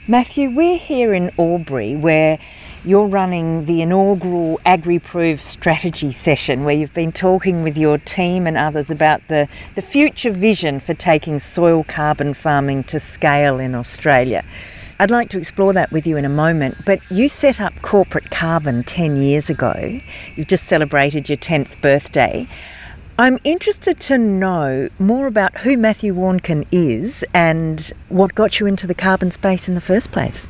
Matthew, 0.07 0.51
we're 0.51 0.79
here 0.79 1.15
in 1.15 1.31
Albury 1.39 1.97
where 1.97 2.39
you're 2.85 3.07
running 3.07 3.65
the 3.65 3.81
inaugural 3.81 4.61
AgriProve 4.67 5.41
strategy 5.41 6.13
session 6.13 6.65
where 6.65 6.75
you've 6.75 6.93
been 6.93 7.13
talking 7.13 7.63
with 7.63 7.79
your 7.79 7.97
team 7.97 8.47
and 8.47 8.59
others 8.59 8.91
about 8.91 9.27
the, 9.29 9.49
the 9.75 9.81
future 9.81 10.31
vision 10.31 10.81
for 10.81 10.93
taking 10.93 11.39
soil 11.39 11.83
carbon 11.85 12.35
farming 12.35 12.85
to 12.85 13.01
scale 13.01 13.59
in 13.59 13.75
Australia. 13.75 14.45
I'd 15.01 15.11
like 15.11 15.31
to 15.31 15.39
explore 15.39 15.73
that 15.73 15.91
with 15.93 16.07
you 16.07 16.19
in 16.19 16.27
a 16.27 16.29
moment, 16.29 16.77
but 16.85 17.01
you 17.11 17.27
set 17.27 17.59
up 17.59 17.73
Corporate 17.81 18.31
Carbon 18.31 18.85
10 18.85 19.17
years 19.17 19.49
ago. 19.49 20.01
You've 20.37 20.49
just 20.49 20.65
celebrated 20.65 21.29
your 21.29 21.39
10th 21.39 21.81
birthday. 21.81 22.47
I'm 23.19 23.39
interested 23.45 23.99
to 24.01 24.19
know 24.19 24.91
more 24.99 25.27
about 25.27 25.57
who 25.59 25.79
Matthew 25.79 26.15
Warnken 26.15 26.67
is 26.71 27.25
and 27.33 27.93
what 28.11 28.35
got 28.35 28.61
you 28.61 28.67
into 28.67 28.87
the 28.87 28.95
carbon 28.95 29.31
space 29.31 29.69
in 29.69 29.75
the 29.75 29.81
first 29.81 30.13
place. 30.13 30.47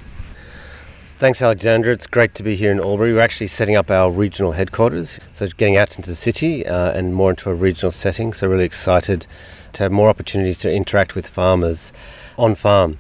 Thanks, 1.17 1.41
Alexandra. 1.41 1.93
It's 1.93 2.09
great 2.09 2.35
to 2.35 2.43
be 2.43 2.57
here 2.57 2.73
in 2.73 2.81
Albury. 2.81 3.13
We're 3.13 3.21
actually 3.21 3.47
setting 3.47 3.77
up 3.77 3.89
our 3.89 4.11
regional 4.11 4.51
headquarters, 4.51 5.21
so 5.33 5.47
getting 5.47 5.77
out 5.77 5.95
into 5.95 6.11
the 6.11 6.17
city 6.17 6.67
uh, 6.67 6.91
and 6.91 7.15
more 7.15 7.31
into 7.31 7.49
a 7.51 7.55
regional 7.55 7.93
setting. 7.93 8.33
So, 8.33 8.49
really 8.49 8.65
excited 8.65 9.29
to 9.75 9.85
have 9.85 9.93
more 9.93 10.09
opportunities 10.09 10.59
to 10.59 10.73
interact 10.73 11.15
with 11.15 11.29
farmers 11.29 11.93
on 12.37 12.57
farm. 12.57 12.99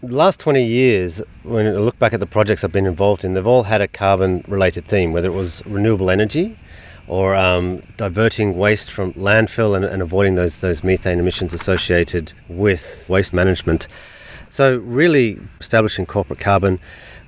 The 0.00 0.14
last 0.14 0.38
20 0.38 0.62
years, 0.62 1.20
when 1.42 1.66
I 1.66 1.70
look 1.72 1.98
back 1.98 2.12
at 2.12 2.20
the 2.20 2.26
projects 2.26 2.62
I've 2.62 2.70
been 2.70 2.86
involved 2.86 3.24
in, 3.24 3.34
they've 3.34 3.44
all 3.44 3.64
had 3.64 3.80
a 3.80 3.88
carbon 3.88 4.44
related 4.46 4.84
theme, 4.86 5.12
whether 5.12 5.26
it 5.26 5.34
was 5.34 5.60
renewable 5.66 6.08
energy 6.08 6.56
or 7.08 7.34
um, 7.34 7.82
diverting 7.96 8.56
waste 8.56 8.92
from 8.92 9.12
landfill 9.14 9.74
and, 9.74 9.84
and 9.84 10.02
avoiding 10.02 10.36
those, 10.36 10.60
those 10.60 10.84
methane 10.84 11.18
emissions 11.18 11.52
associated 11.52 12.32
with 12.48 13.08
waste 13.08 13.34
management. 13.34 13.88
So, 14.50 14.76
really, 14.78 15.40
establishing 15.58 16.06
corporate 16.06 16.38
carbon 16.38 16.78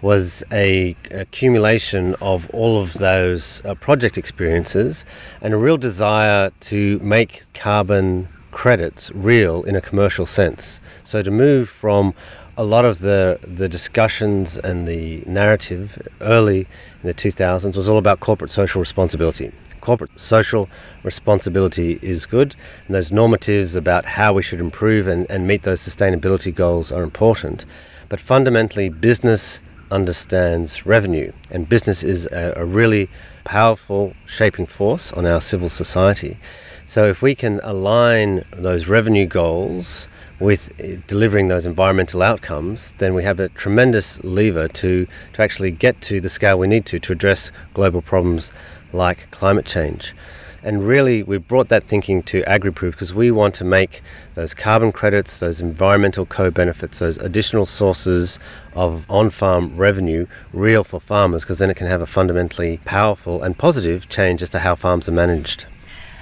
was 0.01 0.45
a 0.53 0.97
accumulation 1.11 2.15
of 2.21 2.49
all 2.51 2.81
of 2.81 2.95
those 2.95 3.65
uh, 3.65 3.75
project 3.75 4.17
experiences 4.17 5.05
and 5.41 5.55
a 5.55 5.57
real 5.57 5.77
desire 5.77 6.51
to 6.61 6.99
make 7.01 7.43
carbon 7.55 8.29
credits 8.53 9.11
real 9.13 9.63
in 9.65 9.77
a 9.77 9.81
commercial 9.81 10.27
sense. 10.27 10.81
So 11.05 11.23
to 11.23 11.31
move 11.31 11.69
from 11.69 12.15
a 12.57 12.65
lot 12.65 12.85
of 12.85 12.99
the 12.99 13.39
the 13.43 13.69
discussions 13.69 14.57
and 14.59 14.87
the 14.87 15.23
narrative 15.27 16.09
early 16.21 16.61
in 17.03 17.07
the 17.07 17.15
2000s 17.15 17.77
was 17.77 17.89
all 17.89 17.99
about 17.99 18.21
corporate 18.21 18.51
social 18.51 18.81
responsibility. 18.81 19.53
Corporate 19.81 20.11
social 20.19 20.69
responsibility 21.05 22.01
is 22.03 22.27
good, 22.27 22.57
and 22.87 22.95
those 22.97 23.13
normatives 23.13 23.77
about 23.77 24.05
how 24.05 24.33
we 24.33 24.43
should 24.43 24.59
improve 24.59 25.07
and, 25.07 25.31
and 25.31 25.47
meet 25.47 25.63
those 25.63 25.81
sustainability 25.81 26.53
goals 26.53 26.91
are 26.91 27.05
important. 27.05 27.65
But 28.09 28.19
fundamentally, 28.19 28.89
business 28.89 29.61
understands 29.91 30.87
revenue, 30.87 31.33
and 31.51 31.69
business 31.69 32.03
is 32.03 32.27
a, 32.27 32.55
a 32.57 32.65
really 32.65 33.09
powerful 33.45 34.15
shaping 34.27 34.67
force 34.67 35.13
on 35.13 35.27
our 35.27 35.41
civil 35.41 35.69
society. 35.69 36.39
So, 36.87 37.05
if 37.05 37.21
we 37.23 37.35
can 37.35 37.61
align 37.63 38.45
those 38.51 38.89
revenue 38.89 39.27
goals 39.27 40.09
with 40.41 40.73
eh, 40.79 40.97
delivering 41.07 41.49
those 41.49 41.67
environmental 41.67 42.23
outcomes, 42.23 42.93
then 42.99 43.15
we 43.15 43.25
have 43.25 43.41
a 43.41 43.49
tremendous 43.51 44.23
lever 44.25 44.69
to, 44.69 45.07
to 45.35 45.43
actually 45.43 45.71
get 45.71 46.01
to 46.03 46.21
the 46.21 46.29
scale 46.29 46.59
we 46.59 46.67
need 46.67 46.87
to 46.87 46.99
to 46.99 47.13
address 47.13 47.51
global 47.75 48.03
problems 48.03 48.53
like 48.93 49.31
climate 49.31 49.67
change. 49.67 50.15
And 50.63 50.87
really, 50.87 51.23
we 51.23 51.39
brought 51.39 51.69
that 51.69 51.85
thinking 51.85 52.23
to 52.25 52.43
AgriProve 52.43 52.93
because 52.93 53.15
we 53.15 53.31
want 53.31 53.55
to 53.57 53.65
make 53.65 54.03
those 54.35 54.55
carbon 54.55 54.91
credits, 54.91 55.39
those 55.39 55.61
environmental 55.61 56.27
co 56.27 56.51
benefits, 56.51 56.99
those 56.99 57.17
additional 57.19 57.65
sources 57.65 58.39
of 58.75 59.09
on 59.09 59.31
farm 59.31 59.77
revenue 59.77 60.27
real 60.53 60.83
for 60.83 61.01
farmers 61.01 61.45
because 61.45 61.59
then 61.61 61.71
it 61.71 61.77
can 61.77 61.87
have 61.87 62.01
a 62.01 62.07
fundamentally 62.07 62.79
powerful 62.85 63.43
and 63.43 63.57
positive 63.57 64.09
change 64.09 64.43
as 64.43 64.51
to 64.51 64.59
how 64.59 64.75
farms 64.75 65.09
are 65.09 65.13
managed. 65.13 65.67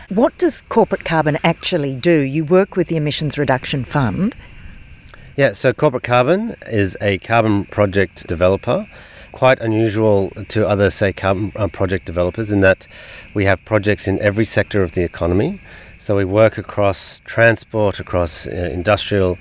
What 0.08 0.36
does 0.38 0.62
corporate 0.68 1.04
carbon 1.04 1.38
actually 1.42 1.96
do? 1.96 2.20
You 2.20 2.44
work 2.44 2.76
with 2.76 2.88
the 2.88 2.96
Emissions 2.96 3.38
Reduction 3.38 3.84
Fund. 3.84 4.36
Yeah, 5.36 5.52
so 5.52 5.72
Corporate 5.74 6.04
Carbon 6.04 6.56
is 6.68 6.96
a 7.02 7.18
carbon 7.18 7.66
project 7.66 8.26
developer 8.26 8.86
quite 9.36 9.60
unusual 9.60 10.30
to 10.48 10.66
other, 10.66 10.88
say, 10.88 11.12
carbon 11.12 11.52
uh, 11.56 11.68
project 11.68 12.06
developers 12.06 12.50
in 12.50 12.60
that 12.60 12.88
we 13.34 13.44
have 13.44 13.62
projects 13.66 14.08
in 14.08 14.18
every 14.20 14.46
sector 14.46 14.82
of 14.82 14.92
the 14.92 15.02
economy. 15.04 15.60
So 15.98 16.16
we 16.16 16.24
work 16.24 16.56
across 16.56 17.20
transport, 17.26 18.00
across 18.00 18.46
uh, 18.46 18.70
industrial 18.72 19.36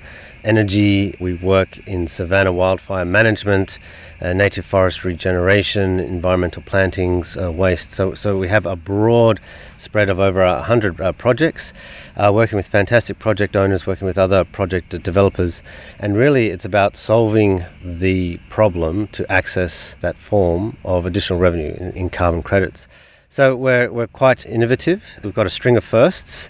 energy, 0.46 1.14
we 1.20 1.34
work 1.34 1.76
in 1.88 2.06
savanna 2.06 2.52
wildfire 2.52 3.04
management, 3.04 3.78
uh, 4.20 4.32
native 4.32 4.64
forest 4.64 5.04
regeneration, 5.04 5.98
environmental 5.98 6.62
plantings, 6.62 7.36
uh, 7.36 7.50
waste. 7.50 7.90
So, 7.90 8.14
so 8.14 8.38
we 8.38 8.48
have 8.48 8.64
a 8.64 8.76
broad 8.76 9.40
spread 9.76 10.08
of 10.08 10.20
over 10.20 10.46
100 10.46 11.00
uh, 11.00 11.12
projects, 11.12 11.72
uh, 12.16 12.30
working 12.32 12.56
with 12.56 12.68
fantastic 12.68 13.18
project 13.18 13.56
owners, 13.56 13.86
working 13.86 14.06
with 14.06 14.16
other 14.16 14.44
project 14.44 15.02
developers. 15.02 15.62
And 15.98 16.16
really, 16.16 16.46
it's 16.48 16.64
about 16.64 16.96
solving 16.96 17.64
the 17.84 18.38
problem 18.48 19.08
to 19.08 19.30
access 19.30 19.96
that 20.00 20.16
form 20.16 20.76
of 20.84 21.04
additional 21.04 21.40
revenue 21.40 21.74
in, 21.74 21.92
in 21.92 22.08
carbon 22.08 22.42
credits. 22.42 22.86
So 23.28 23.56
we're, 23.56 23.92
we're 23.92 24.06
quite 24.06 24.46
innovative. 24.46 25.02
We've 25.22 25.34
got 25.34 25.46
a 25.46 25.50
string 25.50 25.76
of 25.76 25.84
firsts 25.84 26.48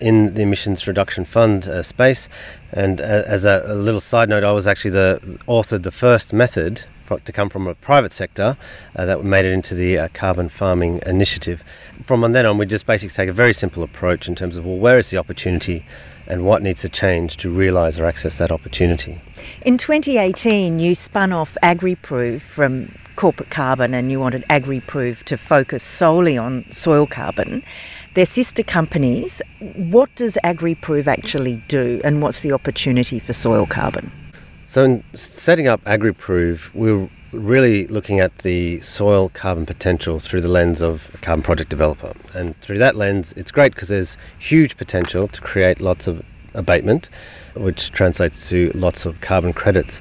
in 0.00 0.34
the 0.34 0.42
emissions 0.42 0.86
reduction 0.86 1.24
fund 1.24 1.68
uh, 1.68 1.82
space. 1.82 2.28
And 2.72 3.00
uh, 3.00 3.22
as 3.26 3.44
a, 3.44 3.64
a, 3.66 3.74
little 3.74 4.00
side 4.00 4.28
note, 4.28 4.44
I 4.44 4.52
was 4.52 4.66
actually 4.66 4.90
the 4.92 5.20
authored 5.48 5.82
the 5.82 5.90
first 5.90 6.32
method 6.32 6.84
to 7.24 7.32
come 7.32 7.48
from 7.48 7.68
a 7.68 7.74
private 7.74 8.12
sector 8.12 8.56
uh, 8.96 9.06
that 9.06 9.24
made 9.24 9.44
it 9.44 9.52
into 9.52 9.74
the 9.74 9.98
uh, 9.98 10.08
carbon 10.12 10.48
farming 10.48 11.00
initiative. 11.06 11.62
From 12.02 12.20
then 12.32 12.44
on, 12.46 12.58
we 12.58 12.66
just 12.66 12.86
basically 12.86 13.14
take 13.14 13.28
a 13.28 13.32
very 13.32 13.52
simple 13.52 13.82
approach 13.82 14.28
in 14.28 14.34
terms 14.34 14.56
of 14.56 14.66
well, 14.66 14.76
where 14.76 14.98
is 14.98 15.10
the 15.10 15.16
opportunity 15.16 15.84
and 16.26 16.44
what 16.44 16.62
needs 16.62 16.82
to 16.82 16.88
change 16.88 17.36
to 17.36 17.50
realise 17.50 17.98
or 17.98 18.06
access 18.06 18.38
that 18.38 18.50
opportunity. 18.50 19.20
In 19.62 19.78
2018, 19.78 20.80
you 20.80 20.94
spun 20.94 21.32
off 21.32 21.56
AgriProve 21.62 22.40
from 22.40 22.92
corporate 23.14 23.50
carbon 23.50 23.94
and 23.94 24.10
you 24.10 24.20
wanted 24.20 24.44
AgriProve 24.50 25.22
to 25.24 25.36
focus 25.36 25.82
solely 25.82 26.36
on 26.36 26.64
soil 26.70 27.06
carbon. 27.06 27.62
They're 28.16 28.24
sister 28.24 28.62
companies. 28.62 29.42
What 29.76 30.08
does 30.14 30.38
AgriProve 30.42 31.06
actually 31.06 31.62
do 31.68 32.00
and 32.02 32.22
what's 32.22 32.40
the 32.40 32.50
opportunity 32.50 33.18
for 33.18 33.34
soil 33.34 33.66
carbon? 33.66 34.10
So, 34.64 34.84
in 34.84 35.04
setting 35.12 35.68
up 35.68 35.84
AgriProve, 35.84 36.72
we're 36.72 37.10
really 37.32 37.86
looking 37.88 38.20
at 38.20 38.38
the 38.38 38.80
soil 38.80 39.28
carbon 39.34 39.66
potential 39.66 40.18
through 40.18 40.40
the 40.40 40.48
lens 40.48 40.80
of 40.80 41.10
a 41.12 41.18
carbon 41.18 41.42
project 41.42 41.68
developer. 41.68 42.14
And 42.32 42.58
through 42.62 42.78
that 42.78 42.96
lens, 42.96 43.34
it's 43.36 43.52
great 43.52 43.74
because 43.74 43.90
there's 43.90 44.16
huge 44.38 44.78
potential 44.78 45.28
to 45.28 45.40
create 45.42 45.82
lots 45.82 46.06
of 46.06 46.24
abatement, 46.54 47.10
which 47.54 47.90
translates 47.90 48.48
to 48.48 48.72
lots 48.74 49.04
of 49.04 49.20
carbon 49.20 49.52
credits. 49.52 50.00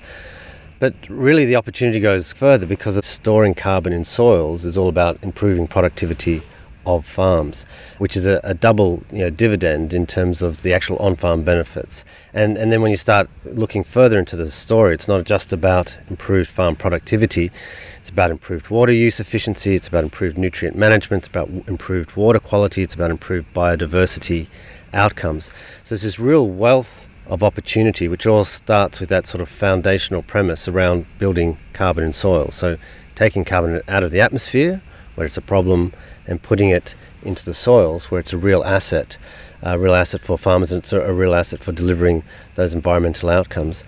But 0.79 0.93
really, 1.09 1.43
the 1.43 1.57
opportunity 1.57 1.99
goes 1.99 2.31
further 2.31 2.65
because 2.65 2.97
storing 3.05 3.55
carbon 3.55 3.91
in 3.91 4.05
soils 4.05 4.63
is 4.63 4.77
all 4.77 4.87
about 4.87 5.21
improving 5.21 5.67
productivity 5.67 6.41
of 6.85 7.05
farms, 7.05 7.65
which 7.97 8.15
is 8.15 8.25
a, 8.25 8.39
a 8.43 8.53
double 8.53 9.03
you 9.11 9.19
know, 9.19 9.29
dividend 9.29 9.93
in 9.93 10.05
terms 10.05 10.41
of 10.41 10.61
the 10.61 10.73
actual 10.73 10.97
on-farm 10.97 11.43
benefits. 11.43 12.05
And 12.33 12.57
and 12.57 12.71
then 12.71 12.81
when 12.81 12.91
you 12.91 12.97
start 12.97 13.29
looking 13.45 13.83
further 13.83 14.19
into 14.19 14.35
the 14.35 14.49
story, 14.49 14.93
it's 14.93 15.07
not 15.07 15.23
just 15.25 15.53
about 15.53 15.97
improved 16.09 16.49
farm 16.49 16.75
productivity. 16.75 17.51
It's 17.99 18.09
about 18.09 18.31
improved 18.31 18.69
water 18.69 18.93
use 18.93 19.19
efficiency. 19.19 19.75
It's 19.75 19.87
about 19.87 20.03
improved 20.03 20.37
nutrient 20.37 20.77
management. 20.77 21.21
It's 21.21 21.27
about 21.27 21.49
improved 21.67 22.15
water 22.15 22.39
quality. 22.39 22.83
It's 22.83 22.95
about 22.95 23.11
improved 23.11 23.53
biodiversity 23.53 24.47
outcomes. 24.93 25.45
So 25.83 25.95
there's 25.95 26.03
this 26.03 26.19
real 26.19 26.47
wealth 26.47 27.07
of 27.27 27.43
opportunity, 27.43 28.07
which 28.07 28.27
all 28.27 28.45
starts 28.45 28.99
with 28.99 29.09
that 29.09 29.27
sort 29.27 29.41
of 29.41 29.49
foundational 29.49 30.21
premise 30.21 30.67
around 30.67 31.05
building 31.17 31.57
carbon 31.73 32.03
in 32.03 32.13
soil. 32.13 32.51
So, 32.51 32.77
taking 33.15 33.45
carbon 33.45 33.81
out 33.87 34.03
of 34.03 34.11
the 34.11 34.21
atmosphere, 34.21 34.81
where 35.15 35.25
it's 35.25 35.37
a 35.37 35.41
problem, 35.41 35.93
and 36.27 36.41
putting 36.41 36.69
it 36.69 36.95
into 37.23 37.43
the 37.43 37.53
soils, 37.53 38.11
where 38.11 38.19
it's 38.19 38.33
a 38.33 38.37
real 38.37 38.63
asset, 38.63 39.17
a 39.61 39.79
real 39.79 39.95
asset 39.95 40.21
for 40.21 40.37
farmers, 40.37 40.71
and 40.71 40.83
it's 40.83 40.93
a, 40.93 41.13
real 41.13 41.33
asset 41.33 41.61
for 41.61 41.71
delivering 41.71 42.23
those 42.55 42.73
environmental 42.73 43.29
outcomes. 43.29 43.83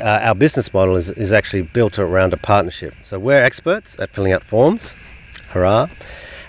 Uh, 0.00 0.20
our 0.22 0.34
business 0.34 0.72
model 0.72 0.96
is, 0.96 1.10
is 1.10 1.32
actually 1.32 1.62
built 1.62 1.98
around 1.98 2.32
a 2.32 2.36
partnership. 2.36 2.94
So, 3.02 3.18
we're 3.18 3.42
experts 3.42 3.96
at 3.98 4.10
filling 4.10 4.32
out 4.32 4.42
forms, 4.42 4.94
hurrah. 5.48 5.88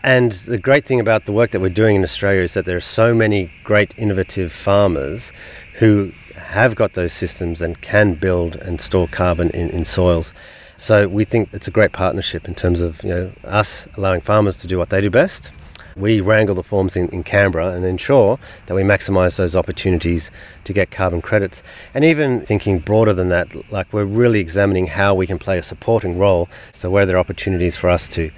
And 0.04 0.32
the 0.32 0.58
great 0.58 0.86
thing 0.86 1.00
about 1.00 1.26
the 1.26 1.32
work 1.32 1.52
that 1.52 1.60
we're 1.60 1.70
doing 1.70 1.96
in 1.96 2.04
Australia 2.04 2.42
is 2.42 2.56
that 2.56 2.66
there 2.66 2.78
are 2.78 2.80
so 2.80 3.14
many 3.14 3.52
great 3.64 3.94
innovative 4.00 4.52
farmers 4.52 5.32
who 5.76 6.12
have 6.36 6.76
got 6.76 6.94
those 6.94 7.14
systems 7.14 7.62
and 7.62 7.80
can 7.82 8.16
build 8.16 8.56
and 8.56 8.82
store 8.82 9.08
carbon 9.08 9.52
in, 9.52 9.70
in 9.70 9.86
soils. 9.86 10.34
So 10.82 11.08
we 11.08 11.26
think 11.26 11.50
it's 11.54 11.68
a 11.68 11.72
great 11.72 11.92
partnership 11.92 12.48
in 12.48 12.56
terms 12.56 12.82
of 12.82 13.04
you 13.04 13.10
know 13.12 13.32
us 13.44 13.88
allowing 13.98 14.20
farmers 14.20 14.58
to 14.58 14.68
do 14.68 14.80
what 14.80 14.90
they 14.90 15.00
do 15.00 15.12
best. 15.12 15.52
We 15.96 16.22
wrangle 16.22 16.56
the 16.56 16.64
forms 16.64 16.98
in, 16.98 17.08
in 17.10 17.22
Canberra 17.22 17.68
and 17.68 17.86
ensure 17.86 18.40
that 18.66 18.74
we 18.74 18.82
maximise 18.82 19.36
those 19.38 19.56
opportunities 19.56 20.32
to 20.64 20.74
get 20.74 20.90
carbon 20.90 21.22
credits. 21.22 21.62
And 21.94 22.04
even 22.04 22.44
thinking 22.48 22.80
broader 22.80 23.14
than 23.14 23.30
that, 23.30 23.72
like 23.72 23.94
we're 23.94 24.06
really 24.06 24.40
examining 24.40 24.88
how 24.88 25.14
we 25.14 25.28
can 25.28 25.38
play 25.38 25.60
a 25.60 25.64
supporting 25.64 26.18
role. 26.18 26.50
So 26.72 26.90
where 26.90 27.04
are 27.04 27.06
there 27.06 27.20
opportunities 27.20 27.78
for 27.78 27.88
us 27.88 28.08
to 28.08 28.32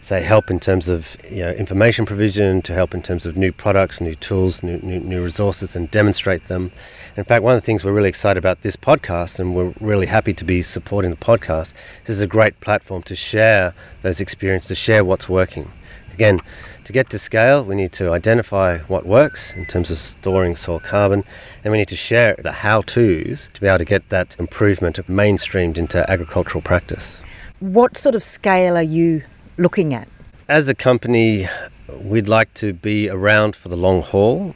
say 0.00 0.22
help 0.22 0.50
in 0.50 0.60
terms 0.60 0.88
of 0.88 1.16
you 1.30 1.40
know, 1.40 1.50
information 1.52 2.06
provision, 2.06 2.62
to 2.62 2.72
help 2.72 2.94
in 2.94 3.02
terms 3.02 3.26
of 3.26 3.36
new 3.36 3.52
products, 3.52 4.00
new 4.00 4.14
tools, 4.16 4.62
new, 4.62 4.78
new, 4.78 5.00
new 5.00 5.22
resources, 5.22 5.76
and 5.76 5.90
demonstrate 5.90 6.46
them. 6.46 6.70
In 7.16 7.24
fact, 7.24 7.42
one 7.42 7.54
of 7.54 7.60
the 7.60 7.66
things 7.66 7.84
we're 7.84 7.92
really 7.92 8.08
excited 8.08 8.38
about 8.38 8.62
this 8.62 8.76
podcast, 8.76 9.38
and 9.40 9.54
we're 9.54 9.74
really 9.80 10.06
happy 10.06 10.32
to 10.34 10.44
be 10.44 10.62
supporting 10.62 11.10
the 11.10 11.16
podcast, 11.16 11.74
this 12.04 12.16
is 12.16 12.22
a 12.22 12.26
great 12.26 12.58
platform 12.60 13.02
to 13.04 13.16
share 13.16 13.74
those 14.02 14.20
experiences, 14.20 14.68
to 14.68 14.74
share 14.74 15.04
what's 15.04 15.28
working. 15.28 15.70
Again, 16.12 16.40
to 16.84 16.92
get 16.92 17.10
to 17.10 17.18
scale, 17.18 17.64
we 17.64 17.74
need 17.74 17.92
to 17.92 18.12
identify 18.12 18.78
what 18.88 19.04
works 19.04 19.52
in 19.54 19.66
terms 19.66 19.90
of 19.90 19.98
storing 19.98 20.56
soil 20.56 20.80
carbon, 20.80 21.22
and 21.62 21.70
we 21.70 21.78
need 21.78 21.88
to 21.88 21.96
share 21.96 22.34
the 22.42 22.50
how 22.50 22.82
to's 22.82 23.50
to 23.52 23.60
be 23.60 23.66
able 23.66 23.78
to 23.78 23.84
get 23.84 24.08
that 24.08 24.34
improvement 24.38 24.96
mainstreamed 25.06 25.76
into 25.76 26.10
agricultural 26.10 26.62
practice. 26.62 27.22
What 27.60 27.96
sort 27.96 28.14
of 28.14 28.24
scale 28.24 28.76
are 28.76 28.82
you 28.82 29.22
looking 29.58 29.92
at? 29.92 30.08
As 30.48 30.68
a 30.68 30.74
company, 30.74 31.46
we'd 32.00 32.28
like 32.28 32.52
to 32.54 32.72
be 32.72 33.10
around 33.10 33.54
for 33.54 33.68
the 33.68 33.76
long 33.76 34.02
haul. 34.02 34.54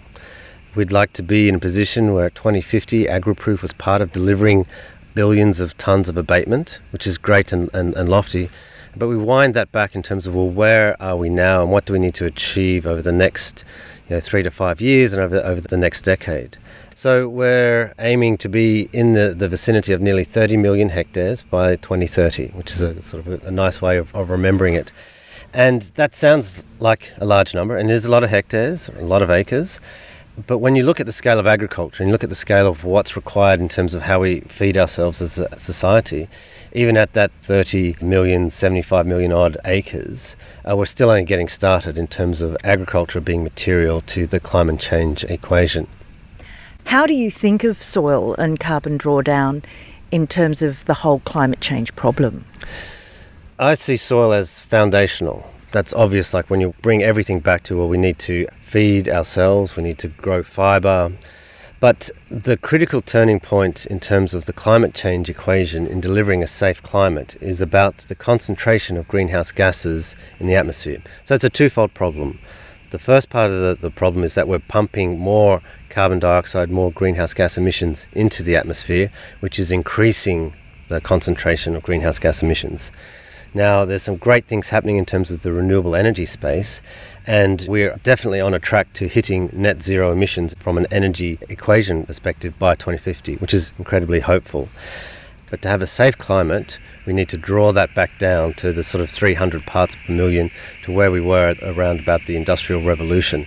We'd 0.75 0.93
like 0.93 1.13
to 1.15 1.23
be 1.23 1.49
in 1.49 1.57
a 1.57 1.59
position 1.59 2.15
where 2.15 2.31
2050 2.31 3.05
AgriProve 3.05 3.61
was 3.61 3.75
part 3.75 4.01
of 4.01 4.13
delivering 4.13 4.67
billions 5.15 5.61
of 5.61 5.77
tonnes 5.77 6.09
of 6.09 6.17
abatement, 6.17 6.81
which 6.91 7.07
is 7.07 7.19
great 7.19 7.53
and, 7.53 7.69
and, 7.75 7.95
and 7.95 8.09
lofty. 8.09 8.49
But 8.95 9.09
we 9.09 9.17
wind 9.17 9.55
that 9.55 9.73
back 9.73 9.95
in 9.95 10.03
terms 10.03 10.27
of, 10.27 10.35
well, 10.35 10.49
where 10.49 11.01
are 11.01 11.17
we 11.17 11.31
now 11.31 11.63
and 11.63 11.73
what 11.73 11.87
do 11.87 11.95
we 11.95 11.99
need 11.99 12.15
to 12.15 12.27
achieve 12.27 12.87
over 12.87 13.01
the 13.01 13.13
next 13.13 13.65
you 14.09 14.17
know, 14.17 14.21
three 14.21 14.43
to 14.43 14.51
five 14.51 14.81
years 14.81 15.15
and 15.15 15.23
over, 15.23 15.37
over 15.39 15.61
the 15.63 15.79
next 15.79 16.03
decade? 16.03 16.59
So 16.95 17.27
we're 17.27 17.95
aiming 17.99 18.37
to 18.39 18.51
be 18.51 18.91
in 18.93 19.15
the, 19.15 19.35
the 19.37 19.49
vicinity 19.49 19.95
of 19.95 20.03
nearly 20.03 20.25
30 20.25 20.59
million 20.59 20.91
hectares 20.91 21.43
by 21.43 21.77
2030, 21.77 22.49
which 22.49 22.71
is 22.71 22.83
a 22.83 23.01
sort 23.03 23.27
of 23.27 23.43
a, 23.43 23.47
a 23.47 23.51
nice 23.51 23.81
way 23.81 23.97
of, 23.97 24.15
of 24.15 24.29
remembering 24.29 24.75
it. 24.75 24.93
And 25.55 25.83
that 25.95 26.15
sounds 26.15 26.63
like 26.79 27.13
a 27.19 27.25
large 27.25 27.55
number, 27.55 27.77
and 27.77 27.91
it 27.91 27.95
is 27.95 28.05
a 28.05 28.11
lot 28.11 28.25
of 28.25 28.31
hectares, 28.31 28.89
a 28.89 29.03
lot 29.03 29.23
of 29.23 29.31
acres. 29.31 29.81
But 30.47 30.59
when 30.59 30.77
you 30.77 30.83
look 30.83 30.99
at 30.99 31.07
the 31.07 31.13
scale 31.13 31.39
of 31.39 31.47
agriculture 31.47 32.03
and 32.03 32.09
you 32.09 32.13
look 32.13 32.25
at 32.25 32.31
the 32.31 32.37
scale 32.37 32.67
of 32.67 32.85
what's 32.85 33.17
required 33.17 33.61
in 33.61 33.69
terms 33.69 33.95
of 33.95 34.03
how 34.03 34.21
we 34.21 34.41
feed 34.41 34.79
ourselves 34.79 35.21
as 35.21 35.39
a 35.39 35.59
society, 35.59 36.29
even 36.73 36.97
at 36.97 37.13
that 37.13 37.31
30 37.43 37.97
million, 38.01 38.51
75 38.51 39.07
million 39.07 39.33
odd 39.33 39.59
acres, 39.65 40.37
uh, 40.69 40.77
we're 40.77 40.87
still 40.87 41.11
only 41.11 41.25
getting 41.25 41.49
started 41.49 41.99
in 41.99 42.07
terms 42.07 42.41
of 42.41 42.57
agriculture 42.65 43.21
being 43.21 43.45
material 43.45 44.01
to 44.03 44.27
the 44.27 44.41
climate 44.41 44.81
change 44.81 45.25
equation. 45.25 45.87
How 46.85 47.07
do 47.07 47.15
you 47.15 47.31
think 47.31 47.65
of 47.65 47.81
soil 47.83 48.35
and 48.35 48.59
carbon 48.59 48.99
drawdown 48.99 49.65
in 50.11 50.27
terms 50.27 50.63
of 50.63 50.85
the 50.87 50.95
whole 50.95 51.21
climate 51.21 51.61
change 51.61 51.95
problem? 51.95 52.45
I 53.59 53.75
see 53.75 53.97
soil 53.97 54.33
as 54.33 54.61
foundational. 54.61 55.49
That's 55.73 55.95
obvious, 55.95 56.35
like 56.35 56.51
when 56.51 56.61
you 56.61 56.75
bring 56.83 57.03
everything 57.03 57.41
back 57.41 57.63
to, 57.65 57.77
well, 57.77 57.89
we 57.89 57.97
need 57.97 58.19
to 58.21 58.47
feed 58.61 59.09
ourselves, 59.09 59.77
we 59.77 59.83
need 59.83 59.99
to 59.99 60.09
grow 60.09 60.43
fibre. 60.43 61.13
But 61.83 62.11
the 62.31 62.57
critical 62.57 63.01
turning 63.01 63.41
point 63.41 63.87
in 63.87 63.99
terms 63.99 64.35
of 64.35 64.47
the 64.47 64.53
climate 64.53 64.95
change 64.95 65.29
equation 65.29 65.89
in 65.89 66.01
delivering 66.01 66.41
a 66.41 66.47
safe 66.47 66.81
climate 66.81 67.37
is 67.41 67.61
about 67.61 67.99
the 68.07 68.15
concentration 68.15 68.97
of 68.97 69.09
greenhouse 69.09 69.51
gases 69.51 70.15
in 70.39 70.47
the 70.47 70.55
atmosphere. 70.55 71.03
So 71.25 71.35
it's 71.35 71.43
a 71.43 71.51
twofold 71.51 71.93
problem. 71.93 72.39
The 72.91 73.01
first 73.01 73.31
part 73.31 73.51
of 73.51 73.57
the, 73.57 73.77
the 73.81 73.91
problem 73.91 74.23
is 74.23 74.37
that 74.37 74.47
we're 74.47 74.61
pumping 74.61 75.19
more 75.19 75.61
carbon 75.89 76.21
dioxide, 76.21 76.71
more 76.71 76.93
greenhouse 76.93 77.35
gas 77.35 77.59
emissions 77.59 78.07
into 78.13 78.45
the 78.45 78.55
atmosphere, 78.55 79.11
which 79.41 79.59
is 79.59 79.73
increasing 79.73 80.55
the 80.87 81.01
concentration 81.01 81.75
of 81.75 81.83
greenhouse 81.83 82.21
gas 82.21 82.45
emissions. 82.45 82.93
Now, 83.55 83.85
there's 83.85 84.03
some 84.03 84.17
great 84.17 84.47
things 84.47 84.71
happening 84.71 84.97
in 84.97 85.05
terms 85.05 85.31
of 85.31 85.43
the 85.43 85.53
renewable 85.53 85.95
energy 85.95 86.25
space, 86.25 86.81
and 87.27 87.67
we're 87.69 87.95
definitely 88.03 88.41
on 88.41 88.55
a 88.55 88.59
track 88.59 88.91
to 88.95 89.09
hitting 89.09 89.51
net 89.53 89.83
zero 89.83 90.11
emissions 90.11 90.55
from 90.59 90.79
an 90.79 90.87
energy 90.91 91.39
equation 91.51 92.07
perspective 92.07 92.59
by 92.59 92.75
2050, 92.77 93.37
which 93.37 93.53
is 93.53 93.75
incredibly 93.79 94.21
hopeful. 94.21 94.71
But 95.51 95.61
to 95.63 95.69
have 95.69 95.83
a 95.83 95.87
safe 95.87 96.17
climate, 96.17 96.79
we 97.05 97.13
need 97.13 97.29
to 97.29 97.37
draw 97.37 97.73
that 97.73 97.95
back 97.95 98.19
down 98.19 98.55
to 98.55 98.73
the 98.73 98.83
sort 98.83 99.05
of 99.05 99.11
300 99.11 99.67
parts 99.67 99.97
per 100.07 100.15
million 100.15 100.51
to 100.85 100.93
where 100.93 101.11
we 101.11 101.21
were 101.21 101.55
around 101.61 102.01
about 102.01 102.25
the 102.25 102.37
Industrial 102.37 102.83
Revolution. 102.83 103.47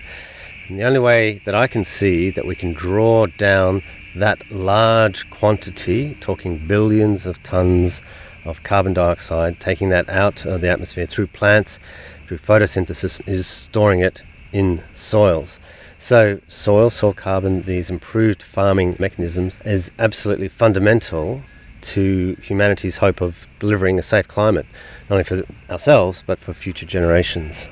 And 0.68 0.78
the 0.78 0.84
only 0.84 1.00
way 1.00 1.40
that 1.46 1.56
I 1.56 1.66
can 1.66 1.82
see 1.82 2.30
that 2.30 2.46
we 2.46 2.54
can 2.54 2.74
draw 2.74 3.26
down 3.26 3.82
that 4.14 4.52
large 4.52 5.28
quantity, 5.30 6.16
talking 6.20 6.64
billions 6.64 7.26
of 7.26 7.42
tons 7.42 8.02
of 8.46 8.62
carbon 8.62 8.94
dioxide, 8.94 9.60
taking 9.60 9.88
that 9.90 10.08
out 10.08 10.46
of 10.46 10.60
the 10.60 10.68
atmosphere 10.68 11.06
through 11.06 11.26
plants, 11.28 11.78
through 12.26 12.38
photosynthesis, 12.38 13.26
is 13.28 13.46
storing 13.46 14.00
it 14.00 14.22
in 14.52 14.82
soils. 14.94 15.60
So, 15.98 16.40
soil, 16.48 16.90
soil 16.90 17.12
carbon, 17.12 17.62
these 17.62 17.90
improved 17.90 18.42
farming 18.42 18.96
mechanisms 18.98 19.60
is 19.64 19.90
absolutely 19.98 20.48
fundamental 20.48 21.42
to 21.82 22.36
humanity's 22.42 22.96
hope 22.96 23.20
of 23.20 23.46
delivering 23.58 23.98
a 23.98 24.02
safe 24.02 24.28
climate, 24.28 24.66
not 25.08 25.16
only 25.16 25.24
for 25.24 25.44
ourselves, 25.70 26.24
but 26.26 26.38
for 26.38 26.52
future 26.52 26.86
generations. 26.86 27.68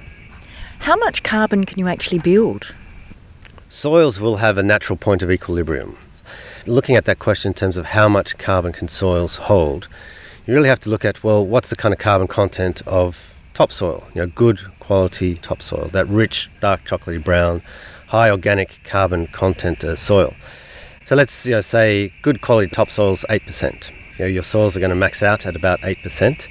How 0.78 0.96
much 0.96 1.22
carbon 1.22 1.64
can 1.64 1.78
you 1.78 1.88
actually 1.88 2.18
build? 2.18 2.74
Soils 3.68 4.20
will 4.20 4.37
have 4.37 4.58
a 4.58 4.62
natural 4.62 4.96
point 4.96 5.22
of 5.22 5.30
equilibrium. 5.30 5.96
Looking 6.66 6.96
at 6.96 7.06
that 7.06 7.18
question 7.18 7.50
in 7.50 7.54
terms 7.54 7.76
of 7.76 7.87
how 7.87 8.08
much 8.08 8.38
carbon 8.38 8.72
can 8.72 8.88
soils 8.88 9.37
hold, 9.37 9.88
you 10.46 10.54
really 10.54 10.68
have 10.68 10.80
to 10.80 10.90
look 10.90 11.04
at, 11.04 11.24
well, 11.24 11.44
what's 11.46 11.70
the 11.70 11.76
kind 11.76 11.94
of 11.94 11.98
carbon 11.98 12.26
content 12.26 12.83
of 12.87 13.33
topsoil? 13.54 14.07
You 14.14 14.22
know, 14.22 14.26
good 14.26 14.61
quality 14.78 15.37
topsoil, 15.37 15.88
that 15.88 16.07
rich, 16.09 16.50
dark 16.61 16.85
chocolatey 16.85 17.24
brown, 17.24 17.62
high 18.09 18.30
organic 18.30 18.80
carbon 18.85 19.26
content 19.28 19.83
uh, 19.83 19.96
soil. 19.96 20.35
So 21.07 21.16
let's 21.16 21.46
you 21.46 21.52
know, 21.52 21.61
say 21.61 22.12
good 22.22 22.42
quality 22.42 22.68
topsoil's 22.70 23.24
8%. 23.30 23.90
You 24.18 24.24
know, 24.24 24.26
your 24.26 24.42
soils 24.42 24.76
are 24.76 24.80
going 24.80 24.90
to 24.90 24.96
max 24.96 25.22
out 25.22 25.46
at 25.46 25.57
about 25.57 25.80
8%. 25.80 26.46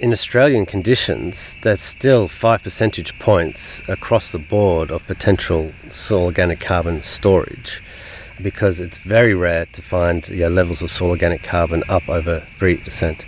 In 0.00 0.12
Australian 0.12 0.64
conditions, 0.64 1.56
that's 1.62 1.82
still 1.82 2.28
five 2.28 2.62
percentage 2.62 3.18
points 3.18 3.82
across 3.88 4.32
the 4.32 4.38
board 4.38 4.90
of 4.90 5.04
potential 5.06 5.72
soil 5.90 6.24
organic 6.26 6.60
carbon 6.60 7.02
storage 7.02 7.82
because 8.42 8.80
it's 8.80 8.98
very 8.98 9.34
rare 9.34 9.66
to 9.66 9.82
find 9.82 10.28
levels 10.28 10.82
of 10.82 10.90
soil 10.90 11.10
organic 11.10 11.42
carbon 11.42 11.82
up 11.88 12.08
over 12.08 12.46
3%. 12.58 13.24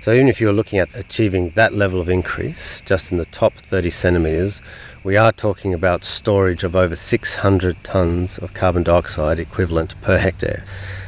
So 0.00 0.12
even 0.12 0.28
if 0.28 0.40
you're 0.40 0.52
looking 0.52 0.78
at 0.78 0.88
achieving 0.94 1.50
that 1.50 1.74
level 1.74 2.00
of 2.00 2.08
increase 2.08 2.80
just 2.84 3.12
in 3.12 3.18
the 3.18 3.24
top 3.26 3.54
30 3.54 3.90
centimetres, 3.90 4.60
we 5.04 5.16
are 5.16 5.32
talking 5.32 5.74
about 5.74 6.04
storage 6.04 6.64
of 6.64 6.74
over 6.74 6.96
600 6.96 7.76
tonnes 7.84 8.38
of 8.42 8.52
carbon 8.52 8.82
dioxide 8.82 9.38
equivalent 9.38 10.00
per 10.02 10.18
hectare. 10.18 10.64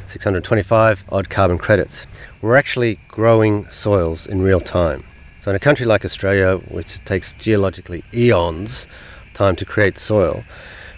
625 0.07 1.05
odd 1.09 1.29
carbon 1.29 1.59
credits. 1.59 2.07
We're 2.41 2.55
actually 2.57 3.01
growing 3.09 3.69
soils 3.69 4.29
in 4.29 4.43
real 4.43 4.61
time. 4.61 5.05
So, 5.41 5.51
in 5.51 5.57
a 5.57 5.61
country 5.61 5.87
like 5.87 6.05
Australia, 6.05 6.59
which 6.69 7.05
takes 7.05 7.35
geologically 7.35 8.05
eons 8.15 8.87
time 9.35 9.57
to 9.57 9.65
create 9.65 9.99
soil, 9.99 10.45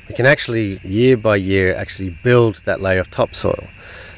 we 0.09 0.15
can 0.15 0.27
actually, 0.27 0.81
year 0.85 1.17
by 1.17 1.37
year, 1.37 1.75
actually 1.75 2.11
build 2.11 2.63
that 2.65 2.81
layer 2.81 3.01
of 3.01 3.11
topsoil. 3.11 3.69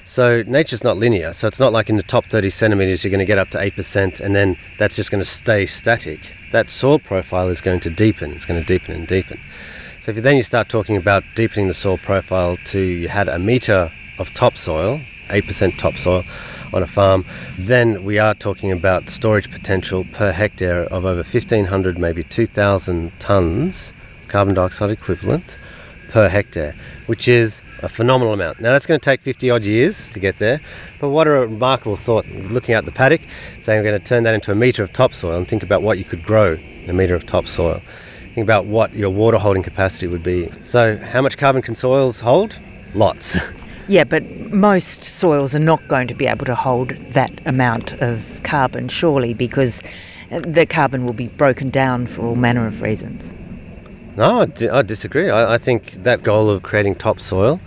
So, 0.05 0.43
nature's 0.47 0.83
not 0.83 0.97
linear. 0.97 1.33
So, 1.33 1.49
it's 1.49 1.61
not 1.61 1.73
like 1.73 1.91
in 1.91 1.97
the 1.97 2.03
top 2.03 2.27
30 2.27 2.51
centimetres 2.51 3.05
you're 3.05 3.11
going 3.11 3.19
to 3.19 3.27
get 3.27 3.39
up 3.39 3.51
to 3.51 3.59
8% 3.59 4.21
and 4.21 4.35
then 4.35 4.57
that's 4.79 4.97
just 4.97 5.11
going 5.11 5.21
to 5.21 5.29
stay 5.29 5.67
static. 5.67 6.35
That 6.53 6.71
soil 6.71 6.99
profile 6.99 7.49
is 7.49 7.61
going 7.61 7.81
to 7.81 7.91
deepen, 7.91 8.33
it's 8.33 8.47
going 8.47 8.61
to 8.61 8.67
deepen 8.67 8.95
and 8.95 9.07
deepen. 9.07 9.41
So, 10.01 10.11
if 10.11 10.17
you 10.17 10.23
then 10.23 10.37
you 10.37 10.43
start 10.43 10.69
talking 10.69 10.97
about 10.97 11.25
deepening 11.35 11.69
the 11.69 11.75
soil 11.75 11.99
profile 11.99 12.57
to 12.67 12.81
you 12.81 13.09
had 13.09 13.29
a 13.29 13.39
metre 13.39 13.93
of 14.19 14.33
topsoil, 14.35 15.01
8% 15.29 15.77
topsoil 15.79 16.25
on 16.73 16.83
a 16.83 16.87
farm, 16.87 17.25
then 17.59 18.05
we 18.05 18.19
are 18.19 18.35
talking 18.35 18.73
about 18.73 19.11
storage 19.11 19.51
potential 19.51 20.05
per 20.13 20.33
hectare 20.33 20.85
of 20.85 21.05
over 21.05 21.23
1,500, 21.23 21.99
maybe 21.99 22.25
2,000 22.25 23.13
tonnes 23.19 23.93
carbon 24.29 24.55
dioxide 24.55 24.91
equivalent 24.91 25.57
per 26.09 26.29
hectare, 26.29 26.75
which 27.07 27.29
is 27.29 27.63
a 27.83 27.89
phenomenal 27.89 28.35
amount. 28.35 28.61
Now 28.61 28.73
that's 28.73 28.87
going 28.87 28.99
to 28.99 29.05
take 29.05 29.21
50 29.21 29.51
odd 29.51 29.65
years 29.65 30.11
to 30.11 30.19
get 30.19 30.39
there, 30.39 30.61
but 31.01 31.11
what 31.11 31.27
a 31.27 31.31
remarkable 31.31 31.97
thought 31.97 32.27
looking 32.29 32.75
at 32.75 32.85
the 32.85 32.93
paddock, 32.93 33.23
saying 33.61 33.81
we're 33.81 33.91
going 33.91 34.01
to 34.01 34.07
turn 34.07 34.23
that 34.25 34.35
into 34.35 34.51
a 34.53 34.55
metre 34.55 34.83
of 34.83 34.93
topsoil 34.93 35.37
and 35.37 35.47
think 35.47 35.63
about 35.63 35.83
what 35.83 35.99
you 35.99 36.05
could 36.05 36.23
grow 36.23 36.55
in 36.55 36.91
a 36.91 36.93
metre 36.93 37.15
of 37.15 37.27
topsoil. 37.27 37.81
Think 38.35 38.45
about 38.45 38.67
what 38.67 38.95
your 38.95 39.11
water 39.11 39.39
holding 39.39 39.63
capacity 39.63 40.07
would 40.07 40.23
be. 40.23 40.51
So, 40.63 40.97
how 40.99 41.23
much 41.23 41.37
carbon 41.39 41.63
can 41.63 41.75
soils 41.75 42.21
hold? 42.21 42.59
Lots. 42.95 43.39
Yeah, 43.89 44.05
but 44.05 44.23
most 44.53 45.03
soils 45.03 45.55
are 45.55 45.61
not 45.61 45.89
going 45.89 46.09
to 46.09 46.15
be 46.15 46.27
able 46.27 46.45
to 46.45 46.55
hold 46.55 46.91
that 46.91 47.33
amount 47.47 47.95
of 48.03 48.43
carbon, 48.45 48.89
surely, 48.89 49.33
because 49.33 49.83
the 50.31 50.67
carbon 50.67 51.07
will 51.07 51.15
be 51.15 51.29
broken 51.29 51.71
down 51.71 52.07
for 52.07 52.27
all 52.27 52.37
manner 52.37 52.67
of 52.67 52.83
reasons. 52.83 53.35
No, 54.19 54.41
I, 54.41 54.47
di- 54.47 54.69
I 54.69 54.83
disagree. 54.83 55.31
I, 55.31 55.55
I, 55.55 55.59
think 55.59 55.93
that 56.03 56.25
goal 56.25 56.51
of 56.51 56.65
creating 56.65 56.97
topsoil, 56.97 57.61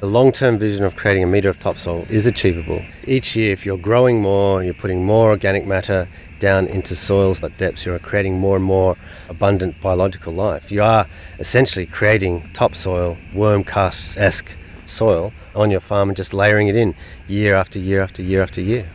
The 0.00 0.06
long 0.06 0.32
term 0.32 0.58
vision 0.58 0.84
of 0.84 0.96
creating 0.96 1.22
a 1.22 1.26
metre 1.26 1.48
of 1.48 1.58
topsoil 1.58 2.04
is 2.10 2.26
achievable. 2.26 2.84
Each 3.06 3.34
year, 3.34 3.54
if 3.54 3.64
you're 3.64 3.78
growing 3.78 4.20
more, 4.20 4.62
you're 4.62 4.74
putting 4.74 5.06
more 5.06 5.30
organic 5.30 5.64
matter 5.64 6.06
down 6.38 6.66
into 6.66 6.94
soils 6.94 7.42
at 7.42 7.56
depths, 7.56 7.86
you're 7.86 7.98
creating 7.98 8.38
more 8.38 8.56
and 8.56 8.64
more 8.66 8.98
abundant 9.30 9.80
biological 9.80 10.34
life. 10.34 10.70
You 10.70 10.82
are 10.82 11.06
essentially 11.38 11.86
creating 11.86 12.50
topsoil, 12.52 13.16
worm 13.32 13.64
cast 13.64 14.18
esque 14.18 14.58
soil 14.84 15.32
on 15.54 15.70
your 15.70 15.80
farm 15.80 16.10
and 16.10 16.16
just 16.18 16.34
layering 16.34 16.68
it 16.68 16.76
in 16.76 16.94
year 17.28 17.54
after 17.54 17.78
year 17.78 18.02
after 18.02 18.20
year 18.20 18.42
after 18.42 18.60
year. 18.60 18.86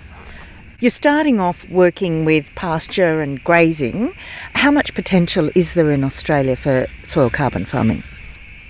You're 0.81 0.89
starting 0.91 1.41
off 1.41 1.69
working 1.69 2.23
with 2.23 2.55
pasture 2.55 3.19
and 3.19 3.43
grazing. 3.43 4.13
How 4.53 4.71
much 4.71 4.93
potential 4.93 5.51
is 5.53 5.73
there 5.73 5.91
in 5.91 6.05
Australia 6.05 6.55
for 6.55 6.87
soil 7.03 7.29
carbon 7.29 7.65
farming? 7.65 8.01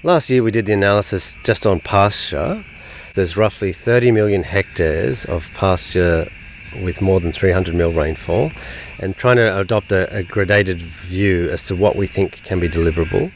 Last 0.01 0.27
year 0.27 0.41
we 0.41 0.49
did 0.49 0.65
the 0.65 0.73
analysis 0.73 1.37
just 1.43 1.67
on 1.67 1.79
pasture. 1.81 2.65
There's 3.13 3.37
roughly 3.37 3.71
30 3.71 4.09
million 4.09 4.41
hectares 4.41 5.23
of 5.25 5.53
pasture 5.53 6.27
with 6.81 6.99
more 6.99 7.19
than 7.19 7.31
300 7.31 7.75
mil 7.75 7.91
rainfall 7.91 8.51
and 8.97 9.15
trying 9.15 9.35
to 9.35 9.59
adopt 9.59 9.91
a, 9.91 10.11
a 10.11 10.23
gradated 10.23 10.81
view 10.81 11.47
as 11.51 11.67
to 11.67 11.75
what 11.75 11.95
we 11.95 12.07
think 12.07 12.41
can 12.41 12.59
be 12.59 12.67
deliverable. 12.67 13.31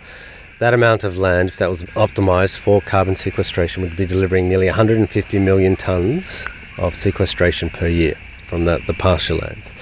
That 0.57 0.73
amount 0.73 1.03
of 1.03 1.19
land, 1.19 1.49
if 1.49 1.57
that 1.57 1.69
was 1.69 1.83
optimised 1.93 2.57
for 2.57 2.81
carbon 2.81 3.15
sequestration, 3.15 3.83
would 3.83 3.95
be 3.95 4.07
delivering 4.07 4.49
nearly 4.49 4.65
150 4.65 5.37
million 5.37 5.75
tonnes 5.75 6.49
of 6.79 6.95
sequestration 6.95 7.69
per 7.69 7.87
year 7.87 8.17
from 8.53 8.65
the, 8.65 8.79
the 8.85 8.93
pasture 8.93 9.33
lands. 9.33 9.73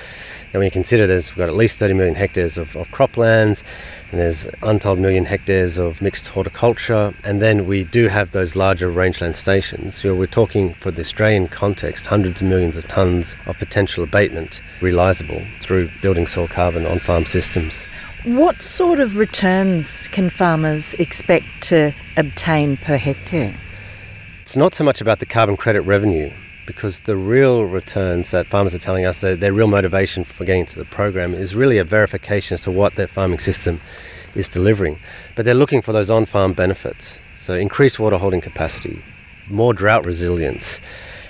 And 0.53 0.59
when 0.59 0.63
you 0.63 0.71
consider 0.71 1.05
there's 1.05 1.31
we've 1.31 1.39
got 1.39 1.49
at 1.49 1.57
least 1.57 1.77
30 1.77 1.93
million 1.93 2.15
hectares 2.15 2.57
of, 2.57 2.73
of 2.77 2.87
croplands, 2.89 3.63
and 4.11 4.19
there's 4.21 4.47
untold 4.63 4.97
million 4.97 5.25
hectares 5.25 5.77
of 5.77 6.01
mixed 6.01 6.29
horticulture, 6.29 7.13
and 7.25 7.41
then 7.41 7.67
we 7.67 7.83
do 7.83 8.07
have 8.07 8.31
those 8.31 8.55
larger 8.55 8.89
rangeland 8.89 9.35
stations. 9.35 10.05
You 10.05 10.11
know, 10.11 10.15
we're 10.15 10.25
talking 10.25 10.73
for 10.75 10.89
the 10.89 11.01
Australian 11.01 11.49
context, 11.49 12.05
hundreds 12.05 12.39
of 12.41 12.47
millions 12.47 12.77
of 12.77 12.85
tonnes 12.85 13.35
of 13.45 13.57
potential 13.57 14.05
abatement 14.05 14.61
realisable 14.79 15.41
through 15.61 15.89
building 16.01 16.25
soil 16.25 16.47
carbon 16.47 16.85
on 16.85 16.99
farm 16.99 17.25
systems. 17.25 17.85
What 18.23 18.61
sort 18.61 19.01
of 19.01 19.17
returns 19.17 20.07
can 20.09 20.29
farmers 20.29 20.93
expect 20.93 21.45
to 21.63 21.93
obtain 22.15 22.77
per 22.77 22.95
hectare? 22.95 23.53
It's 24.43 24.55
not 24.55 24.75
so 24.75 24.85
much 24.85 25.01
about 25.01 25.19
the 25.19 25.25
carbon 25.25 25.57
credit 25.57 25.81
revenue 25.81 26.31
because 26.65 27.01
the 27.01 27.17
real 27.17 27.65
returns 27.65 28.31
that 28.31 28.47
farmers 28.47 28.75
are 28.75 28.79
telling 28.79 29.05
us, 29.05 29.21
their, 29.21 29.35
their 29.35 29.53
real 29.53 29.67
motivation 29.67 30.23
for 30.23 30.45
getting 30.45 30.61
into 30.61 30.77
the 30.77 30.85
program 30.85 31.33
is 31.33 31.55
really 31.55 31.77
a 31.77 31.83
verification 31.83 32.55
as 32.55 32.61
to 32.61 32.71
what 32.71 32.95
their 32.95 33.07
farming 33.07 33.39
system 33.39 33.81
is 34.35 34.47
delivering. 34.47 34.99
But 35.35 35.45
they're 35.45 35.53
looking 35.53 35.81
for 35.81 35.91
those 35.91 36.09
on 36.09 36.25
farm 36.25 36.53
benefits. 36.53 37.19
So 37.35 37.53
increased 37.53 37.99
water 37.99 38.17
holding 38.17 38.41
capacity, 38.41 39.03
more 39.47 39.73
drought 39.73 40.05
resilience, 40.05 40.79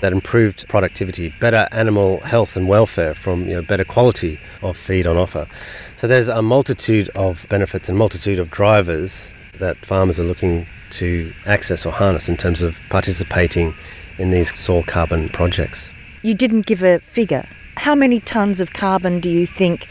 that 0.02 0.12
improved 0.12 0.68
productivity, 0.68 1.30
better 1.40 1.68
animal 1.72 2.20
health 2.22 2.58
and 2.58 2.68
welfare 2.68 3.14
from 3.14 3.48
you 3.48 3.54
know, 3.54 3.62
better 3.62 3.86
quality 3.86 4.40
of 4.62 4.76
feed 4.76 5.08
on 5.08 5.16
offer. 5.16 5.48
So 5.96 6.08
there's 6.08 6.28
a 6.28 6.42
multitude 6.42 7.10
of 7.16 7.46
benefits 7.50 7.88
and 7.88 7.98
multitude 7.98 8.40
of 8.40 8.50
drivers 8.50 9.32
that 9.60 9.78
farmers 9.86 10.20
are 10.20 10.24
looking 10.24 10.68
to 10.90 11.32
access 11.46 11.86
or 11.86 11.92
harness 11.92 12.28
in 12.28 12.36
terms 12.36 12.62
of 12.62 12.76
participating 12.90 13.74
in 14.18 14.32
these 14.32 14.58
soil 14.58 14.84
carbon 14.84 15.30
projects. 15.30 15.92
You 16.22 16.34
didn't 16.34 16.66
give 16.66 16.84
a 16.84 17.00
figure. 17.00 17.48
How 17.78 17.96
many 17.96 18.20
tonnes 18.20 18.60
of 18.60 18.74
carbon 18.74 19.20
do 19.20 19.30
you 19.30 19.46
think 19.46 19.88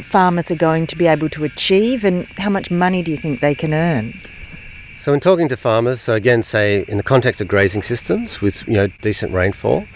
farmers 0.00 0.50
are 0.50 0.56
going 0.56 0.86
to 0.86 0.96
be 0.96 1.06
able 1.06 1.28
to 1.30 1.44
achieve, 1.44 2.04
and 2.04 2.26
how 2.38 2.50
much 2.50 2.70
money 2.70 3.02
do 3.02 3.10
you 3.10 3.16
think 3.16 3.40
they 3.40 3.54
can 3.54 3.74
earn? 3.74 4.14
So, 4.96 5.12
in 5.12 5.20
talking 5.20 5.48
to 5.48 5.56
farmers, 5.56 6.00
so 6.00 6.14
again, 6.14 6.42
say 6.42 6.84
in 6.86 6.96
the 6.96 7.02
context 7.02 7.40
of 7.40 7.48
grazing 7.48 7.82
systems 7.82 8.40
with 8.40 8.66
you 8.68 8.74
know 8.74 8.88
decent 9.00 9.32
rainfall, 9.32 9.86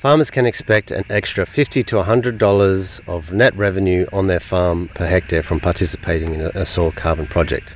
farmers 0.00 0.30
can 0.30 0.46
expect 0.46 0.90
an 0.90 1.04
extra 1.10 1.46
fifty 1.46 1.82
to 1.84 2.02
hundred 2.02 2.38
dollars 2.38 3.00
of 3.06 3.32
net 3.32 3.54
revenue 3.56 4.06
on 4.12 4.26
their 4.26 4.40
farm 4.40 4.88
per 4.88 5.06
hectare 5.06 5.42
from 5.42 5.60
participating 5.60 6.34
in 6.34 6.40
a, 6.42 6.50
a 6.54 6.66
soil 6.66 6.92
carbon 6.92 7.26
project. 7.26 7.74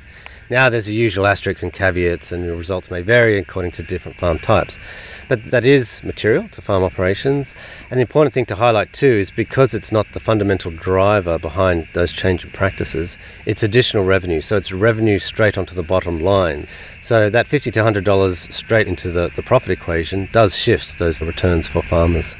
Now, 0.49 0.67
there's 0.67 0.87
the 0.87 0.93
usual 0.93 1.27
asterisks 1.27 1.61
and 1.61 1.71
caveats, 1.71 2.31
and 2.31 2.43
the 2.43 2.55
results 2.55 2.89
may 2.89 3.01
vary 3.01 3.37
according 3.37 3.71
to 3.73 3.83
different 3.83 4.17
farm 4.17 4.39
types. 4.39 4.79
But 5.27 5.43
that 5.51 5.63
is 5.63 6.03
material 6.03 6.47
to 6.49 6.61
farm 6.61 6.83
operations. 6.83 7.53
And 7.91 7.99
the 7.99 8.01
important 8.01 8.33
thing 8.33 8.47
to 8.47 8.55
highlight 8.55 8.91
too 8.91 9.05
is 9.05 9.29
because 9.29 9.75
it's 9.75 9.91
not 9.91 10.11
the 10.13 10.19
fundamental 10.19 10.71
driver 10.71 11.37
behind 11.37 11.87
those 11.93 12.11
change 12.11 12.43
in 12.43 12.49
practices, 12.49 13.19
it's 13.45 13.61
additional 13.61 14.05
revenue. 14.05 14.41
So 14.41 14.57
it's 14.57 14.71
revenue 14.71 15.19
straight 15.19 15.55
onto 15.55 15.75
the 15.75 15.83
bottom 15.83 16.19
line. 16.19 16.67
So 16.99 17.29
that 17.29 17.47
50 17.47 17.69
to 17.69 17.79
$100 17.81 18.51
straight 18.51 18.87
into 18.87 19.11
the, 19.11 19.31
the 19.35 19.43
profit 19.43 19.69
equation 19.69 20.29
does 20.31 20.55
shift 20.55 20.97
those 20.97 21.21
returns 21.21 21.67
for 21.67 21.83
farmers. 21.83 22.35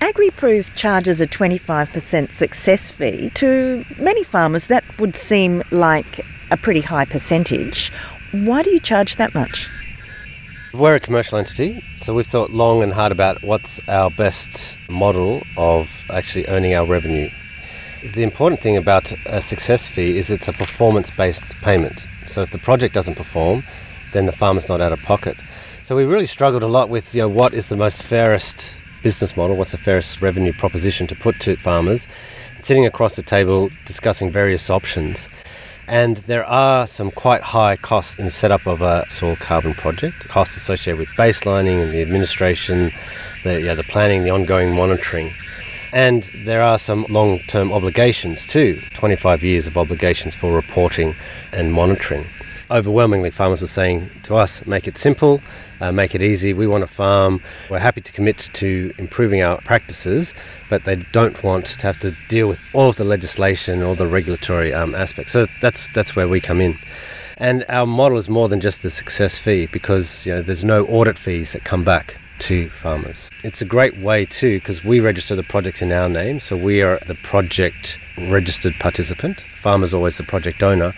AgriProve 0.00 0.74
charges 0.74 1.20
a 1.20 1.26
25% 1.26 2.30
success 2.30 2.90
fee. 2.90 3.30
To 3.34 3.84
many 3.98 4.24
farmers, 4.24 4.66
that 4.66 4.84
would 4.98 5.16
seem 5.16 5.62
like 5.70 6.24
a 6.52 6.56
pretty 6.58 6.82
high 6.82 7.06
percentage. 7.06 7.90
Why 8.32 8.62
do 8.62 8.70
you 8.70 8.78
charge 8.78 9.16
that 9.16 9.34
much? 9.34 9.68
We're 10.74 10.94
a 10.94 11.00
commercial 11.00 11.38
entity, 11.38 11.82
so 11.96 12.14
we've 12.14 12.26
thought 12.26 12.50
long 12.50 12.82
and 12.82 12.92
hard 12.92 13.10
about 13.10 13.42
what's 13.42 13.80
our 13.88 14.10
best 14.10 14.78
model 14.88 15.42
of 15.56 15.90
actually 16.10 16.46
earning 16.48 16.74
our 16.74 16.86
revenue. 16.86 17.30
The 18.14 18.22
important 18.22 18.60
thing 18.60 18.76
about 18.76 19.12
a 19.26 19.40
success 19.40 19.88
fee 19.88 20.18
is 20.18 20.30
it's 20.30 20.48
a 20.48 20.52
performance 20.52 21.10
based 21.10 21.54
payment. 21.56 22.06
So 22.26 22.42
if 22.42 22.50
the 22.50 22.58
project 22.58 22.94
doesn't 22.94 23.16
perform, 23.16 23.64
then 24.12 24.26
the 24.26 24.32
farmer's 24.32 24.68
not 24.68 24.80
out 24.80 24.92
of 24.92 25.00
pocket. 25.00 25.36
So 25.84 25.96
we 25.96 26.04
really 26.04 26.26
struggled 26.26 26.62
a 26.62 26.68
lot 26.68 26.88
with 26.90 27.14
you 27.14 27.22
know, 27.22 27.28
what 27.28 27.54
is 27.54 27.68
the 27.68 27.76
most 27.76 28.02
fairest 28.02 28.76
business 29.02 29.36
model, 29.36 29.56
what's 29.56 29.72
the 29.72 29.78
fairest 29.78 30.20
revenue 30.20 30.52
proposition 30.52 31.06
to 31.08 31.14
put 31.14 31.40
to 31.40 31.56
farmers, 31.56 32.06
sitting 32.60 32.86
across 32.86 33.16
the 33.16 33.22
table 33.22 33.70
discussing 33.84 34.30
various 34.30 34.70
options. 34.70 35.28
And 35.88 36.18
there 36.18 36.44
are 36.44 36.86
some 36.86 37.10
quite 37.10 37.42
high 37.42 37.76
costs 37.76 38.18
in 38.18 38.24
the 38.24 38.30
setup 38.30 38.66
of 38.66 38.82
a 38.82 39.04
soil 39.08 39.36
carbon 39.36 39.74
project, 39.74 40.28
costs 40.28 40.56
associated 40.56 40.98
with 40.98 41.08
baselining 41.10 41.82
and 41.82 41.92
the 41.92 42.02
administration, 42.02 42.92
the, 43.42 43.60
you 43.60 43.66
know, 43.66 43.74
the 43.74 43.82
planning, 43.82 44.22
the 44.22 44.30
ongoing 44.30 44.74
monitoring. 44.74 45.32
And 45.92 46.22
there 46.44 46.62
are 46.62 46.78
some 46.78 47.04
long 47.10 47.40
term 47.40 47.72
obligations 47.72 48.46
too 48.46 48.80
25 48.94 49.44
years 49.44 49.66
of 49.66 49.76
obligations 49.76 50.34
for 50.34 50.54
reporting 50.54 51.14
and 51.52 51.72
monitoring 51.72 52.26
overwhelmingly 52.72 53.30
farmers 53.30 53.60
were 53.60 53.66
saying 53.66 54.10
to 54.24 54.34
us, 54.34 54.64
make 54.66 54.88
it 54.88 54.96
simple, 54.96 55.40
uh, 55.80 55.92
make 55.92 56.14
it 56.14 56.22
easy. 56.22 56.54
We 56.54 56.66
want 56.66 56.82
to 56.82 56.92
farm. 56.92 57.40
We're 57.70 57.78
happy 57.78 58.00
to 58.00 58.12
commit 58.12 58.50
to 58.54 58.92
improving 58.98 59.42
our 59.42 59.60
practices, 59.60 60.34
but 60.70 60.84
they 60.84 60.96
don't 61.12 61.42
want 61.44 61.66
to 61.66 61.86
have 61.86 61.98
to 62.00 62.16
deal 62.28 62.48
with 62.48 62.60
all 62.72 62.88
of 62.88 62.96
the 62.96 63.04
legislation 63.04 63.82
or 63.82 63.94
the 63.94 64.06
regulatory 64.06 64.72
um, 64.72 64.94
aspects. 64.94 65.32
So 65.32 65.46
that's 65.60 65.88
that's 65.94 66.16
where 66.16 66.28
we 66.28 66.40
come 66.40 66.60
in. 66.60 66.78
And 67.36 67.64
our 67.68 67.86
model 67.86 68.18
is 68.18 68.28
more 68.28 68.48
than 68.48 68.60
just 68.60 68.82
the 68.82 68.90
success 68.90 69.38
fee 69.38 69.66
because 69.66 70.26
you 70.26 70.34
know, 70.34 70.42
there's 70.42 70.64
no 70.64 70.86
audit 70.86 71.18
fees 71.18 71.52
that 71.52 71.64
come 71.64 71.84
back 71.84 72.16
to 72.40 72.68
farmers. 72.70 73.30
It's 73.44 73.62
a 73.62 73.64
great 73.64 73.98
way 73.98 74.26
too 74.26 74.58
because 74.58 74.84
we 74.84 75.00
register 75.00 75.36
the 75.36 75.42
projects 75.42 75.82
in 75.82 75.92
our 75.92 76.08
name, 76.08 76.40
so 76.40 76.56
we 76.56 76.82
are 76.82 76.98
the 77.06 77.14
project 77.16 77.98
registered 78.18 78.74
participant. 78.80 79.38
The 79.38 79.56
farmer's 79.56 79.94
always 79.94 80.16
the 80.16 80.24
project 80.24 80.62
owner 80.62 80.94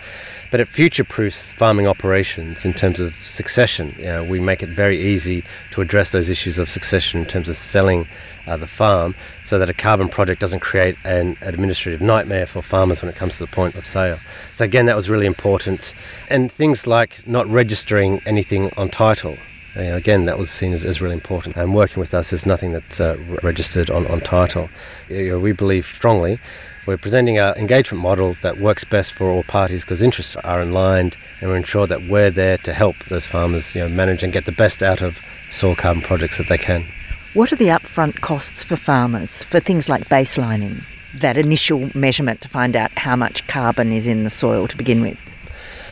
but 0.51 0.59
it 0.59 0.67
future 0.67 1.03
proofs 1.03 1.53
farming 1.53 1.87
operations 1.87 2.65
in 2.65 2.73
terms 2.73 2.99
of 2.99 3.15
succession. 3.15 3.95
You 3.97 4.05
know, 4.05 4.23
we 4.23 4.39
make 4.39 4.63
it 4.63 4.69
very 4.69 4.99
easy 4.99 5.43
to 5.71 5.81
address 5.81 6.11
those 6.11 6.29
issues 6.29 6.59
of 6.59 6.69
succession 6.69 7.21
in 7.21 7.25
terms 7.25 7.49
of 7.49 7.55
selling 7.55 8.07
uh, 8.47 8.57
the 8.57 8.67
farm 8.67 9.15
so 9.43 9.57
that 9.59 9.69
a 9.69 9.73
carbon 9.73 10.09
project 10.09 10.39
doesn't 10.39 10.59
create 10.59 10.97
an 11.03 11.37
administrative 11.41 12.01
nightmare 12.01 12.45
for 12.45 12.61
farmers 12.61 13.01
when 13.01 13.09
it 13.09 13.15
comes 13.15 13.33
to 13.37 13.39
the 13.39 13.51
point 13.51 13.75
of 13.75 13.85
sale. 13.85 14.19
So, 14.53 14.65
again, 14.65 14.85
that 14.85 14.95
was 14.95 15.09
really 15.09 15.25
important. 15.25 15.93
And 16.29 16.51
things 16.51 16.87
like 16.87 17.27
not 17.27 17.47
registering 17.47 18.21
anything 18.25 18.71
on 18.77 18.89
title. 18.89 19.37
You 19.75 19.81
know, 19.81 19.97
again, 19.97 20.25
that 20.25 20.39
was 20.39 20.49
seen 20.49 20.71
as, 20.71 20.85
as, 20.85 21.01
really 21.01 21.15
important. 21.15 21.57
And 21.57 21.75
working 21.75 21.99
with 21.99 22.13
us 22.13 22.29
there's 22.29 22.45
nothing 22.45 22.71
that's 22.71 23.01
uh, 23.01 23.17
registered 23.43 23.89
on, 23.89 24.07
on 24.07 24.21
title. 24.21 24.69
You 25.09 25.31
know, 25.31 25.39
we 25.39 25.51
believe 25.51 25.85
strongly 25.85 26.39
we're 26.85 26.97
presenting 26.97 27.39
an 27.39 27.55
engagement 27.55 28.01
model 28.01 28.35
that 28.41 28.59
works 28.59 28.83
best 28.83 29.13
for 29.13 29.29
all 29.29 29.43
parties 29.43 29.83
because 29.83 30.01
interests 30.01 30.35
are 30.37 30.61
aligned 30.61 31.17
and 31.41 31.49
we're 31.49 31.57
ensure 31.57 31.87
that 31.87 32.07
we're 32.07 32.29
there 32.29 32.57
to 32.59 32.73
help 32.73 32.95
those 33.05 33.25
farmers 33.25 33.73
you 33.73 33.81
know, 33.81 33.89
manage 33.89 34.21
and 34.21 34.31
get 34.31 34.45
the 34.45 34.51
best 34.51 34.83
out 34.83 35.01
of 35.01 35.19
soil 35.49 35.75
carbon 35.75 36.03
projects 36.03 36.37
that 36.37 36.47
they 36.47 36.57
can. 36.57 36.85
What 37.33 37.51
are 37.51 37.55
the 37.55 37.69
upfront 37.69 38.21
costs 38.21 38.63
for 38.63 38.75
farmers 38.75 39.43
for 39.43 39.59
things 39.59 39.89
like 39.89 40.09
baselining, 40.09 40.83
that 41.15 41.37
initial 41.37 41.89
measurement 41.95 42.41
to 42.41 42.49
find 42.49 42.75
out 42.75 42.91
how 42.97 43.15
much 43.15 43.45
carbon 43.47 43.91
is 43.91 44.05
in 44.07 44.23
the 44.23 44.29
soil 44.29 44.67
to 44.67 44.77
begin 44.77 45.01
with? 45.01 45.17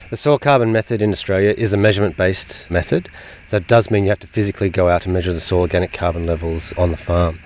The 0.10 0.18
soil 0.18 0.38
carbon 0.38 0.72
method 0.72 1.02
in 1.02 1.10
Australia 1.10 1.56
is 1.58 1.74
a 1.74 1.78
measurement 1.78 2.16
based 2.18 2.70
method, 2.70 3.10
so 3.48 3.58
it 3.58 3.68
does 3.68 3.90
mean 3.90 4.04
you 4.04 4.10
have 4.10 4.20
to 4.20 4.28
physically 4.28 4.70
go 4.70 4.88
out 4.88 5.06
and 5.06 5.14
measure 5.14 5.34
the 5.34 5.40
soil 5.40 5.62
organic 5.62 5.92
carbon 5.92 6.28
levels 6.28 6.72
on 6.74 6.92
the 6.92 6.98
farm. 6.98 7.40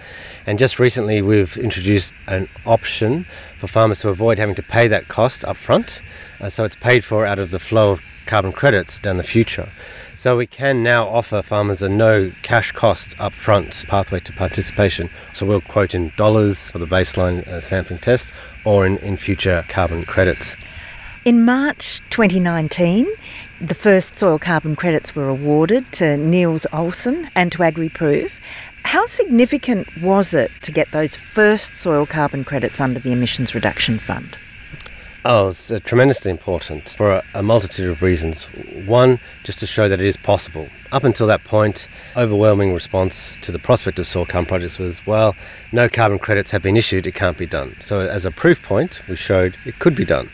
And 0.48 0.58
just 0.58 0.80
recently, 0.80 1.22
we've 1.22 1.58
introduced 1.58 2.14
an 2.28 2.48
option 2.66 3.26
for 3.60 3.68
farmers 3.68 4.00
to 4.00 4.10
avoid 4.10 4.40
having 4.40 4.56
to 4.56 4.64
pay 4.64 4.88
that 4.88 5.10
cost 5.10 5.44
up 5.44 5.58
front. 5.58 6.02
Uh, 6.40 6.48
so 6.48 6.64
it's 6.64 6.78
paid 6.78 7.04
for 7.04 7.26
out 7.26 7.38
of 7.38 7.52
the 7.52 7.60
flow 7.60 7.92
of 7.92 8.02
carbon 8.28 8.54
credits 8.54 8.98
down 8.98 9.18
the 9.18 9.24
future. 9.24 9.70
So 10.16 10.38
we 10.38 10.48
can 10.48 10.84
now 10.84 11.06
offer 11.10 11.42
farmers 11.42 11.82
a 11.82 11.90
no 11.90 12.32
cash 12.44 12.72
cost 12.72 13.10
upfront 13.18 13.86
pathway 13.88 14.22
to 14.22 14.32
participation. 14.32 15.10
So 15.34 15.46
we'll 15.46 15.60
quote 15.60 15.94
in 15.94 16.14
dollars 16.16 16.72
for 16.72 16.80
the 16.80 16.88
baseline 16.88 17.46
uh, 17.46 17.60
sampling 17.60 18.00
test 18.00 18.32
or 18.64 18.86
in, 18.86 19.00
in 19.00 19.18
future 19.18 19.66
carbon 19.68 20.06
credits. 20.06 20.56
In 21.26 21.44
March 21.44 22.00
2019, 22.10 23.06
the 23.60 23.76
first 23.76 24.16
soil 24.16 24.40
carbon 24.40 24.78
credits 24.78 25.14
were 25.14 25.28
awarded 25.28 25.92
to 25.94 26.16
Niels 26.16 26.66
Olsen 26.72 27.30
and 27.36 27.52
to 27.52 27.58
AgriProve. 27.58 28.32
How 28.88 29.06
significant 29.06 29.86
was 30.02 30.34
it 30.34 30.50
to 30.62 30.72
get 30.72 30.94
those 30.94 31.14
first 31.14 31.76
soil 31.76 32.06
carbon 32.06 32.46
credits 32.46 32.80
under 32.80 33.02
the 33.02 33.12
Emissions 33.12 33.54
Reduction 33.54 34.00
Fund? 34.00 34.38
Oh, 35.26 35.50
it's 35.50 35.70
uh, 35.70 35.80
tremendously 35.84 36.32
important 36.32 36.88
for 36.88 37.12
a, 37.12 37.24
a, 37.34 37.44
multitude 37.44 37.90
of 37.90 38.02
reasons. 38.02 38.46
One, 38.86 39.20
just 39.44 39.60
to 39.60 39.68
show 39.68 39.90
that 39.90 40.00
it 40.00 40.06
is 40.06 40.16
possible. 40.16 40.70
Up 40.94 41.04
until 41.04 41.28
that 41.28 41.44
point, 41.44 41.90
overwhelming 42.16 42.74
response 42.74 43.36
to 43.42 43.52
the 43.52 43.60
prospect 43.60 44.00
of 44.00 44.08
soil 44.08 44.26
carbon 44.26 44.48
projects 44.48 44.80
was, 44.80 45.06
well, 45.06 45.36
no 45.74 45.90
carbon 45.90 46.18
credits 46.18 46.50
have 46.52 46.62
been 46.62 46.78
issued, 46.78 47.06
it 47.06 47.14
can't 47.14 47.38
be 47.38 47.46
done. 47.46 47.76
So, 47.82 48.00
as 48.00 48.26
a 48.26 48.32
proof 48.32 48.62
point, 48.62 49.02
we 49.10 49.18
showed 49.18 49.58
it 49.66 49.80
could 49.80 49.96
be 49.96 50.06
done. 50.06 50.30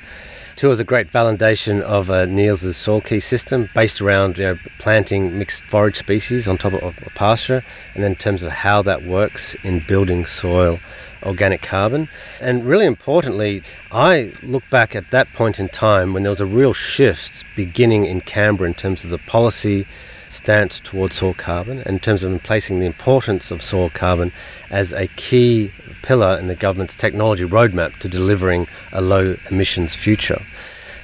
Is 0.62 0.80
a 0.80 0.86
great 0.86 1.12
validation 1.12 1.82
of 1.82 2.10
uh, 2.10 2.26
Niels' 2.26 2.64
Soilkee 2.64 3.22
system 3.22 3.70
based 3.76 4.00
around 4.00 4.38
you 4.38 4.46
know, 4.46 4.58
planting 4.80 5.38
mixed 5.38 5.66
forage 5.66 5.98
species 5.98 6.48
on 6.48 6.58
top 6.58 6.72
of, 6.72 6.82
of 6.84 7.14
pasture, 7.16 7.66
and 7.94 8.02
then 8.02 8.12
in 8.12 8.18
terms 8.18 8.44
of 8.44 8.52
how 8.52 8.82
that 8.84 9.04
works 9.04 9.56
in 9.64 9.84
building 9.86 10.26
soil 10.26 10.80
organic 11.24 11.62
carbon. 11.62 12.08
And 12.40 12.66
really 12.66 12.86
importantly, 12.86 13.62
I 13.92 14.34
look 14.42 14.64
back 14.70 14.96
at 14.96 15.12
that 15.12 15.34
point 15.34 15.60
in 15.60 15.68
time 15.68 16.14
when 16.14 16.24
there 16.24 16.30
was 16.30 16.42
a 16.42 16.46
real 16.46 16.74
shift 16.74 17.44
beginning 17.58 18.06
in 18.06 18.22
Canberra 18.22 18.70
in 18.70 18.74
terms 18.74 19.04
of 19.04 19.10
the 19.10 19.18
policy 19.18 19.86
stance 20.34 20.80
towards 20.80 21.16
soil 21.18 21.34
carbon 21.34 21.82
in 21.86 22.00
terms 22.00 22.24
of 22.24 22.44
placing 22.44 22.80
the 22.80 22.86
importance 22.86 23.52
of 23.52 23.62
soil 23.62 23.90
carbon 23.90 24.32
as 24.70 24.92
a 24.92 25.08
key 25.16 25.72
pillar 26.02 26.38
in 26.40 26.48
the 26.48 26.56
government's 26.56 26.96
technology 26.96 27.46
roadmap 27.46 27.98
to 27.98 28.10
delivering 28.10 28.68
a 28.92 29.02
low 29.02 29.38
emissions 29.50 29.96
future. 29.96 30.42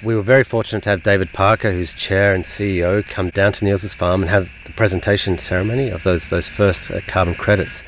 We 0.02 0.16
were 0.16 0.22
very 0.22 0.44
fortunate 0.44 0.84
to 0.84 0.92
have 0.92 1.04
David 1.04 1.34
Parker, 1.34 1.72
who's 1.72 1.94
chair 1.94 2.34
and 2.34 2.46
CEO, 2.46 3.06
come 3.08 3.30
down 3.32 3.52
to 3.54 3.66
Niels' 3.66 3.94
farm 3.94 4.22
and 4.22 4.30
have 4.30 4.50
the 4.66 4.72
presentation 4.72 5.38
ceremony 5.38 5.90
of 5.90 6.04
those, 6.04 6.30
those 6.30 6.48
first 6.48 6.90
uh, 6.90 7.02
carbon 7.08 7.36
credits. 7.36 7.84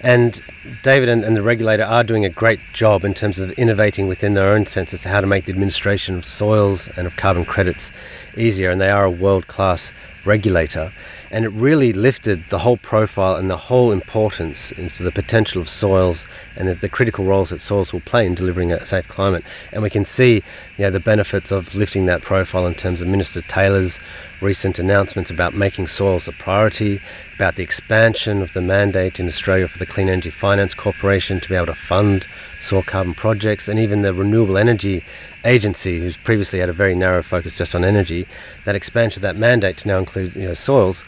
And 0.00 0.40
David 0.82 1.08
and, 1.08 1.24
and, 1.24 1.34
the 1.34 1.42
regulator 1.42 1.82
are 1.82 2.04
doing 2.04 2.24
a 2.24 2.28
great 2.28 2.60
job 2.72 3.04
in 3.04 3.14
terms 3.14 3.40
of 3.40 3.50
innovating 3.52 4.06
within 4.06 4.34
their 4.34 4.50
own 4.50 4.64
sense 4.64 4.94
as 4.94 5.02
to 5.02 5.08
how 5.08 5.20
to 5.20 5.26
make 5.26 5.46
the 5.46 5.52
administration 5.52 6.16
of 6.16 6.24
soils 6.24 6.88
and 6.96 7.06
of 7.06 7.16
carbon 7.16 7.44
credits 7.44 7.90
easier. 8.36 8.70
And 8.70 8.80
they 8.80 8.90
are 8.90 9.04
a 9.04 9.10
world 9.10 9.48
class 9.48 9.92
regulator. 10.24 10.92
And 11.30 11.44
it 11.44 11.50
really 11.50 11.92
lifted 11.92 12.44
the 12.48 12.60
whole 12.60 12.76
profile 12.76 13.36
and 13.36 13.50
the 13.50 13.56
whole 13.56 13.92
importance 13.92 14.72
into 14.72 15.02
the 15.02 15.12
potential 15.12 15.60
of 15.60 15.68
soils 15.68 16.26
and 16.56 16.68
the, 16.68 16.74
the 16.74 16.88
critical 16.88 17.24
roles 17.24 17.50
that 17.50 17.60
soils 17.60 17.92
will 17.92 18.00
play 18.00 18.26
in 18.26 18.34
delivering 18.34 18.72
a 18.72 18.84
safe 18.84 19.06
climate. 19.08 19.44
And 19.72 19.82
we 19.82 19.90
can 19.90 20.04
see 20.04 20.42
you 20.76 20.84
know, 20.84 20.90
the 20.90 21.00
benefits 21.00 21.50
of 21.50 21.74
lifting 21.74 22.06
that 22.06 22.22
profile 22.22 22.66
in 22.66 22.74
terms 22.74 23.02
of 23.02 23.08
Minister 23.08 23.42
Taylor's 23.42 24.00
recent 24.40 24.78
announcements 24.78 25.30
about 25.30 25.54
making 25.54 25.88
soils 25.88 26.28
a 26.28 26.32
priority, 26.32 27.00
about 27.34 27.56
the 27.56 27.62
expansion 27.62 28.40
of 28.40 28.52
the 28.52 28.60
mandate 28.60 29.18
in 29.20 29.26
Australia 29.26 29.68
for 29.68 29.78
the 29.78 29.86
Clean 29.86 30.08
Energy 30.08 30.30
Finance 30.30 30.74
Corporation 30.74 31.40
to 31.40 31.48
be 31.48 31.54
able 31.54 31.66
to 31.66 31.74
fund 31.74 32.26
soil 32.60 32.82
carbon 32.82 33.14
projects, 33.14 33.68
and 33.68 33.78
even 33.78 34.02
the 34.02 34.14
Renewable 34.14 34.58
Energy 34.58 35.04
Agency, 35.48 35.98
who's 35.98 36.16
previously 36.16 36.58
had 36.60 36.68
a 36.68 36.74
very 36.74 36.94
narrow 36.94 37.22
focus 37.22 37.56
just 37.56 37.74
on 37.74 37.84
energy, 37.84 38.28
that 38.66 38.76
expansion 38.76 39.22
that 39.22 39.36
mandate 39.36 39.78
to 39.78 39.88
now 39.88 39.98
include 39.98 40.36
you 40.36 40.42
know, 40.42 40.54
soils, 40.54 41.04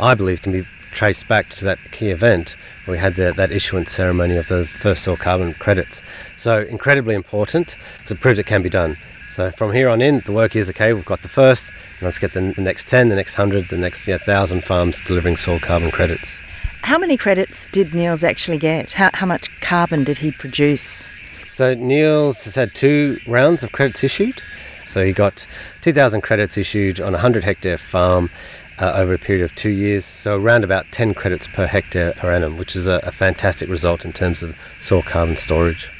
I 0.00 0.14
believe 0.14 0.40
can 0.40 0.52
be 0.52 0.66
traced 0.92 1.28
back 1.28 1.50
to 1.50 1.64
that 1.66 1.78
key 1.92 2.10
event 2.10 2.56
where 2.84 2.92
we 2.92 2.98
had 2.98 3.14
the, 3.16 3.32
that 3.36 3.52
issuance 3.52 3.92
ceremony 3.92 4.36
of 4.36 4.46
those 4.46 4.74
first 4.74 5.02
soil 5.02 5.16
carbon 5.16 5.54
credits. 5.54 6.02
So 6.36 6.62
incredibly 6.62 7.14
important 7.14 7.76
to 8.06 8.14
prove 8.14 8.38
it 8.38 8.46
can 8.46 8.62
be 8.62 8.70
done. 8.70 8.96
So 9.30 9.50
from 9.50 9.72
here 9.72 9.88
on 9.88 10.02
in, 10.02 10.20
the 10.24 10.32
work 10.32 10.56
is 10.56 10.68
okay. 10.70 10.92
We've 10.92 11.04
got 11.04 11.22
the 11.22 11.28
first. 11.28 11.72
Let's 12.00 12.18
get 12.18 12.32
the, 12.32 12.52
the 12.56 12.62
next 12.62 12.88
ten, 12.88 13.08
the 13.08 13.16
next 13.16 13.34
hundred, 13.34 13.68
the 13.68 13.78
next 13.78 14.08
yeah, 14.08 14.18
thousand 14.18 14.64
farms 14.64 15.00
delivering 15.02 15.36
soil 15.36 15.60
carbon 15.60 15.90
credits. 15.90 16.36
How 16.82 16.98
many 16.98 17.16
credits 17.16 17.66
did 17.72 17.94
Niels 17.94 18.24
actually 18.24 18.58
get? 18.58 18.92
How, 18.92 19.10
how 19.14 19.26
much 19.26 19.48
carbon 19.60 20.04
did 20.04 20.18
he 20.18 20.32
produce? 20.32 21.08
So 21.52 21.74
Niels 21.74 22.44
has 22.44 22.54
had 22.54 22.74
two 22.74 23.20
rounds 23.26 23.62
of 23.62 23.72
credits 23.72 24.02
issued. 24.02 24.40
So 24.86 25.04
he 25.04 25.12
got 25.12 25.46
2,000 25.82 26.22
credits 26.22 26.56
issued 26.56 26.98
on 26.98 27.08
a 27.08 27.20
100 27.20 27.44
hectare 27.44 27.76
farm 27.76 28.30
uh, 28.78 28.94
over 28.96 29.12
a 29.12 29.18
period 29.18 29.44
of 29.44 29.54
two 29.54 29.68
years. 29.68 30.06
So 30.06 30.38
around 30.38 30.64
about 30.64 30.90
10 30.92 31.12
credits 31.12 31.46
per 31.48 31.66
hectare 31.66 32.14
per 32.14 32.32
annum, 32.32 32.56
which 32.56 32.74
is 32.74 32.86
a, 32.86 33.00
a 33.02 33.12
fantastic 33.12 33.68
result 33.68 34.06
in 34.06 34.14
terms 34.14 34.42
of 34.42 34.56
soil 34.80 35.02
carbon 35.02 35.36
storage. 35.36 35.90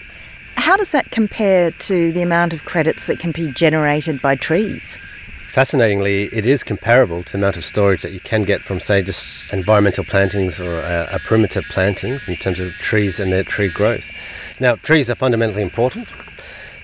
How 0.54 0.78
does 0.78 0.88
that 0.92 1.10
compare 1.10 1.70
to 1.70 2.12
the 2.12 2.22
amount 2.22 2.54
of 2.54 2.64
credits 2.64 3.06
that 3.06 3.18
can 3.18 3.32
be 3.32 3.52
generated 3.52 4.22
by 4.22 4.36
trees? 4.36 4.96
Fascinatingly, 5.52 6.30
it 6.32 6.46
is 6.46 6.64
comparable 6.64 7.22
to 7.24 7.32
the 7.32 7.36
amount 7.36 7.58
of 7.58 7.64
storage 7.64 8.00
that 8.00 8.12
you 8.12 8.20
can 8.20 8.44
get 8.44 8.62
from, 8.62 8.80
say, 8.80 9.02
just 9.02 9.52
environmental 9.52 10.02
plantings 10.02 10.58
or 10.58 10.76
uh, 10.76 11.18
perimeter 11.26 11.60
plantings 11.60 12.26
in 12.26 12.36
terms 12.36 12.58
of 12.58 12.72
trees 12.76 13.20
and 13.20 13.30
their 13.30 13.44
tree 13.44 13.68
growth. 13.68 14.10
Now, 14.62 14.76
trees 14.76 15.10
are 15.10 15.16
fundamentally 15.16 15.60
important, 15.62 16.06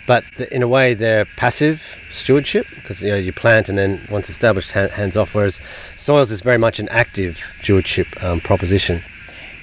but 0.05 0.25
in 0.51 0.65
a 0.65 0.67
way 0.67 0.95
they're 0.95 1.27
passive 1.37 1.81
stewardship 2.11 2.67
because 2.75 3.01
you 3.01 3.11
know 3.11 3.17
you 3.17 3.33
plant 3.33 3.69
and 3.69 3.79
then 3.79 4.05
once 4.11 4.29
established 4.29 4.73
hands 4.73 5.17
off. 5.17 5.33
Whereas 5.33 5.61
soils 5.95 6.33
is 6.33 6.43
very 6.43 6.59
much 6.59 6.81
an 6.81 6.89
active 6.89 7.39
stewardship 7.63 8.09
um, 8.21 8.41
proposition. 8.41 9.01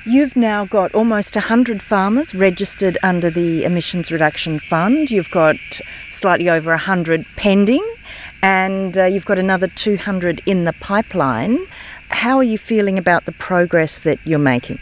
You've 0.06 0.38
now 0.38 0.64
got 0.64 0.96
almost 0.96 1.36
100 1.36 1.84
farmers 1.84 2.34
registered 2.34 2.98
under 3.04 3.30
the 3.30 3.66
Emissions 3.66 4.14
Reduction 4.14 4.60
Fund. 4.60 5.12
You've 5.12 5.32
got 5.32 5.58
slightly 6.12 6.50
over 6.50 6.70
100 6.70 7.26
pending, 7.36 7.86
and 8.42 8.98
uh, 8.98 9.04
you've 9.04 9.26
got 9.26 9.40
another 9.40 9.68
200 9.68 10.42
in 10.46 10.64
the 10.64 10.74
pipeline. 10.80 11.60
How 12.08 12.38
are 12.38 12.44
you 12.44 12.58
feeling 12.58 12.98
about 12.98 13.26
the 13.26 13.34
progress 13.34 14.00
that 14.00 14.20
you're 14.24 14.40
making? 14.40 14.80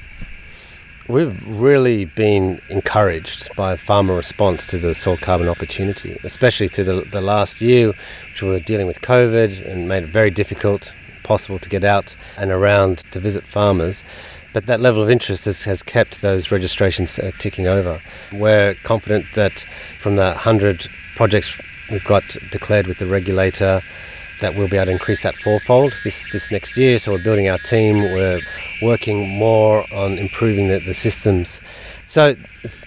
We've 1.10 1.38
really 1.46 2.06
been 2.06 2.62
encouraged 2.70 3.54
by 3.58 3.76
farmer 3.76 4.16
response 4.16 4.68
to 4.68 4.78
the 4.78 4.94
soil 4.94 5.18
carbon 5.18 5.50
opportunity, 5.50 6.18
especially 6.24 6.70
through 6.70 6.86
the, 6.86 7.02
the 7.12 7.20
last 7.20 7.60
year, 7.60 7.88
which 7.88 8.42
we 8.42 8.50
were 8.50 8.60
dealing 8.60 8.88
with 8.88 9.02
COVID 9.02 9.70
and 9.70 9.90
made 9.90 10.04
it 10.04 10.10
very 10.10 10.32
difficult, 10.32 10.94
possible 11.24 11.60
to 11.60 11.68
get 11.68 11.84
out 11.84 12.16
and 12.38 12.52
around 12.52 13.00
to 13.12 13.20
visit 13.20 13.46
farmers 13.46 14.04
but 14.54 14.68
that 14.68 14.80
level 14.80 15.02
of 15.02 15.10
interest 15.10 15.46
has, 15.46 15.64
has 15.64 15.84
kept 15.84 16.22
those 16.22 16.52
registrations 16.52 17.18
uh, 17.20 17.32
ticking 17.40 17.68
over. 17.68 18.00
We're 18.32 18.76
confident 18.84 19.26
that 19.34 19.66
from 20.00 20.16
the 20.16 20.28
100 20.28 20.88
projects 21.16 21.58
we've 21.92 22.06
got 22.06 22.38
declared 22.52 22.88
with 22.88 23.00
the 23.00 23.08
regulator, 23.08 23.82
that 24.44 24.56
we'll 24.56 24.68
be 24.68 24.76
able 24.76 24.88
to 24.88 24.92
increase 24.92 25.24
that 25.24 25.36
fourfold 25.38 25.94
this, 26.04 26.30
this 26.34 26.52
next 26.52 26.76
year. 26.78 27.00
So 27.00 27.14
we're 27.14 27.24
building 27.24 27.48
our 27.48 27.58
team, 27.60 28.00
we're 28.00 28.42
working 28.82 29.30
more 29.30 29.86
on 29.94 30.18
improving 30.18 30.68
the, 30.68 30.80
the 30.80 30.94
systems. 30.94 31.62
So 32.06 32.36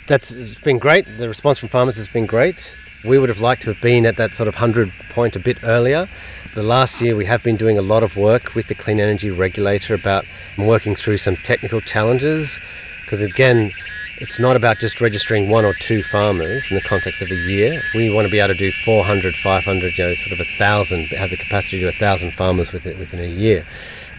that's 0.06 0.32
been 0.60 0.78
great. 0.78 1.06
The 1.16 1.28
response 1.28 1.58
from 1.58 1.70
farmers 1.70 1.96
has 1.96 2.08
been 2.08 2.26
great. 2.26 2.76
We 3.04 3.18
would 3.18 3.30
have 3.30 3.40
liked 3.40 3.62
to 3.62 3.72
have 3.72 3.80
been 3.80 4.04
at 4.04 4.18
that 4.18 4.34
sort 4.34 4.48
of 4.48 4.54
100 4.54 4.92
point 5.10 5.34
a 5.34 5.38
bit 5.38 5.56
earlier. 5.62 6.06
The 6.54 6.62
last 6.62 7.00
year, 7.00 7.16
we 7.16 7.24
have 7.24 7.42
been 7.42 7.56
doing 7.56 7.78
a 7.78 7.82
lot 7.82 8.02
of 8.02 8.16
work 8.16 8.54
with 8.54 8.66
the 8.68 8.74
Clean 8.74 9.00
Energy 9.00 9.30
Regulator 9.30 9.94
about 9.94 10.24
working 10.58 10.94
through 10.94 11.16
some 11.18 11.36
technical 11.36 11.80
challenges. 11.80 12.60
Because 13.02 13.22
again, 13.22 13.72
it's 14.18 14.38
not 14.38 14.56
about 14.56 14.78
just 14.78 15.00
registering 15.00 15.50
one 15.50 15.64
or 15.64 15.74
two 15.74 16.02
farmers 16.02 16.70
in 16.70 16.76
the 16.76 16.82
context 16.82 17.20
of 17.20 17.30
a 17.30 17.34
year. 17.34 17.80
We 17.94 18.08
want 18.08 18.26
to 18.26 18.30
be 18.30 18.38
able 18.38 18.54
to 18.54 18.58
do 18.58 18.72
400, 18.72 19.34
500, 19.36 19.98
you 19.98 20.04
know, 20.04 20.14
sort 20.14 20.32
of 20.32 20.40
a 20.40 20.58
thousand, 20.58 21.06
have 21.08 21.30
the 21.30 21.36
capacity 21.36 21.80
to 21.80 21.82
do 21.82 21.88
a 21.88 21.98
thousand 21.98 22.32
farmers 22.32 22.72
within, 22.72 22.98
within 22.98 23.20
a 23.20 23.26
year. 23.26 23.66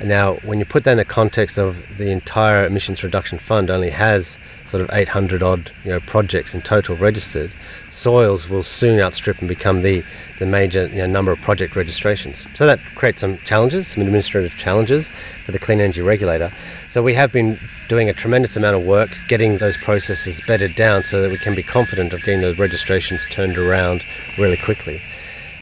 Now, 0.03 0.35
when 0.43 0.59
you 0.59 0.65
put 0.65 0.83
that 0.83 0.91
in 0.91 0.97
the 0.97 1.05
context 1.05 1.57
of 1.57 1.97
the 1.97 2.11
entire 2.11 2.65
emissions 2.65 3.03
reduction 3.03 3.39
fund 3.39 3.71
only 3.71 3.89
has 3.89 4.37
sort 4.67 4.81
of 4.81 4.89
800 4.91 5.41
odd 5.41 5.71
you 5.83 5.91
know, 5.91 5.99
projects 6.01 6.53
in 6.53 6.61
total 6.61 6.95
registered, 6.97 7.51
soils 7.89 8.49
will 8.49 8.63
soon 8.63 8.99
outstrip 8.99 9.39
and 9.39 9.47
become 9.47 9.81
the, 9.81 10.03
the 10.39 10.45
major 10.45 10.87
you 10.87 10.97
know, 10.97 11.07
number 11.07 11.31
of 11.31 11.39
project 11.41 11.75
registrations. 11.75 12.45
So 12.53 12.65
that 12.65 12.79
creates 12.95 13.21
some 13.21 13.37
challenges, 13.39 13.87
some 13.87 14.03
administrative 14.03 14.57
challenges 14.57 15.09
for 15.45 15.53
the 15.53 15.59
clean 15.59 15.79
energy 15.79 16.01
regulator. 16.01 16.51
So 16.89 17.01
we 17.01 17.13
have 17.13 17.31
been 17.31 17.57
doing 17.87 18.09
a 18.09 18.13
tremendous 18.13 18.57
amount 18.57 18.75
of 18.75 18.83
work 18.85 19.09
getting 19.29 19.57
those 19.57 19.77
processes 19.77 20.41
bedded 20.45 20.75
down 20.75 21.03
so 21.03 21.21
that 21.21 21.31
we 21.31 21.37
can 21.37 21.55
be 21.55 21.63
confident 21.63 22.13
of 22.13 22.21
getting 22.23 22.41
those 22.41 22.59
registrations 22.59 23.25
turned 23.31 23.57
around 23.57 24.03
really 24.37 24.57
quickly. 24.57 25.01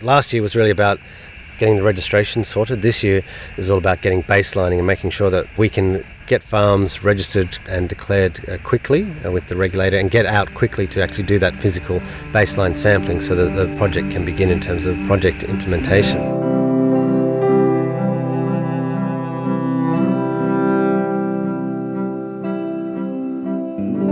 Last 0.01 0.33
year 0.33 0.41
was 0.41 0.55
really 0.55 0.71
about 0.71 0.99
getting 1.57 1.77
the 1.77 1.83
registration 1.83 2.43
sorted. 2.43 2.81
This 2.81 3.03
year 3.03 3.23
is 3.57 3.69
all 3.69 3.77
about 3.77 4.01
getting 4.01 4.23
baselining 4.23 4.77
and 4.77 4.87
making 4.87 5.11
sure 5.11 5.29
that 5.29 5.45
we 5.57 5.69
can 5.69 6.03
get 6.27 6.43
farms 6.43 7.03
registered 7.03 7.57
and 7.67 7.87
declared 7.87 8.47
uh, 8.49 8.57
quickly 8.59 9.07
uh, 9.23 9.31
with 9.31 9.47
the 9.47 9.55
regulator 9.55 9.97
and 9.97 10.09
get 10.09 10.25
out 10.25 10.53
quickly 10.55 10.87
to 10.87 11.01
actually 11.01 11.23
do 11.23 11.37
that 11.37 11.55
physical 11.57 11.99
baseline 12.31 12.75
sampling 12.75 13.21
so 13.21 13.35
that 13.35 13.55
the 13.55 13.73
project 13.77 14.09
can 14.11 14.25
begin 14.25 14.49
in 14.49 14.59
terms 14.59 14.85
of 14.85 14.97
project 15.05 15.43
implementation. 15.43 16.21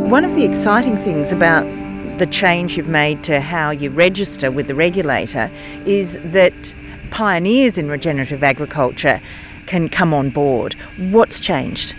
One 0.10 0.24
of 0.24 0.36
the 0.36 0.44
exciting 0.44 0.96
things 0.98 1.32
about 1.32 1.66
the 2.20 2.28
change 2.28 2.78
you've 2.78 2.88
made 2.88 3.24
to 3.24 3.42
how 3.42 3.72
you 3.72 3.90
register 3.90 4.52
with 4.52 4.68
the 4.68 4.76
regulator 4.76 5.50
is 5.88 6.20
that 6.26 6.76
pioneers 7.14 7.78
in 7.78 7.88
regenerative 7.88 8.44
agriculture 8.44 9.22
can 9.68 9.88
come 9.88 10.16
on 10.16 10.32
board. 10.32 10.74
What's 10.98 11.40
changed? 11.40 11.96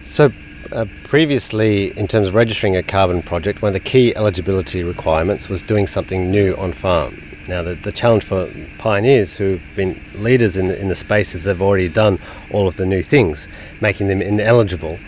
So, 0.00 0.32
uh, 0.72 0.86
previously, 1.04 1.96
in 1.98 2.08
terms 2.08 2.28
of 2.28 2.34
registering 2.34 2.76
a 2.76 2.82
carbon 2.82 3.22
project, 3.22 3.60
one 3.60 3.68
of 3.68 3.74
the 3.74 3.80
key 3.80 4.16
eligibility 4.16 4.82
requirements 4.82 5.50
was 5.50 5.60
doing 5.60 5.86
something 5.86 6.30
new 6.30 6.54
on 6.54 6.72
farm. 6.72 7.22
Now, 7.46 7.62
the, 7.62 7.74
the 7.74 7.92
challenge 7.92 8.24
for 8.24 8.50
pioneers 8.78 9.36
who've 9.36 9.62
been 9.76 10.02
leaders 10.14 10.56
in 10.56 10.68
the, 10.68 10.80
in 10.80 10.88
the 10.88 10.94
space 10.94 11.34
is 11.34 11.44
they've 11.44 11.60
already 11.60 11.90
done 11.90 12.18
all 12.50 12.66
of 12.66 12.76
the 12.76 12.86
new 12.86 13.02
things, 13.02 13.46
making 13.82 14.08
them 14.08 14.22
ineligible. 14.22 14.98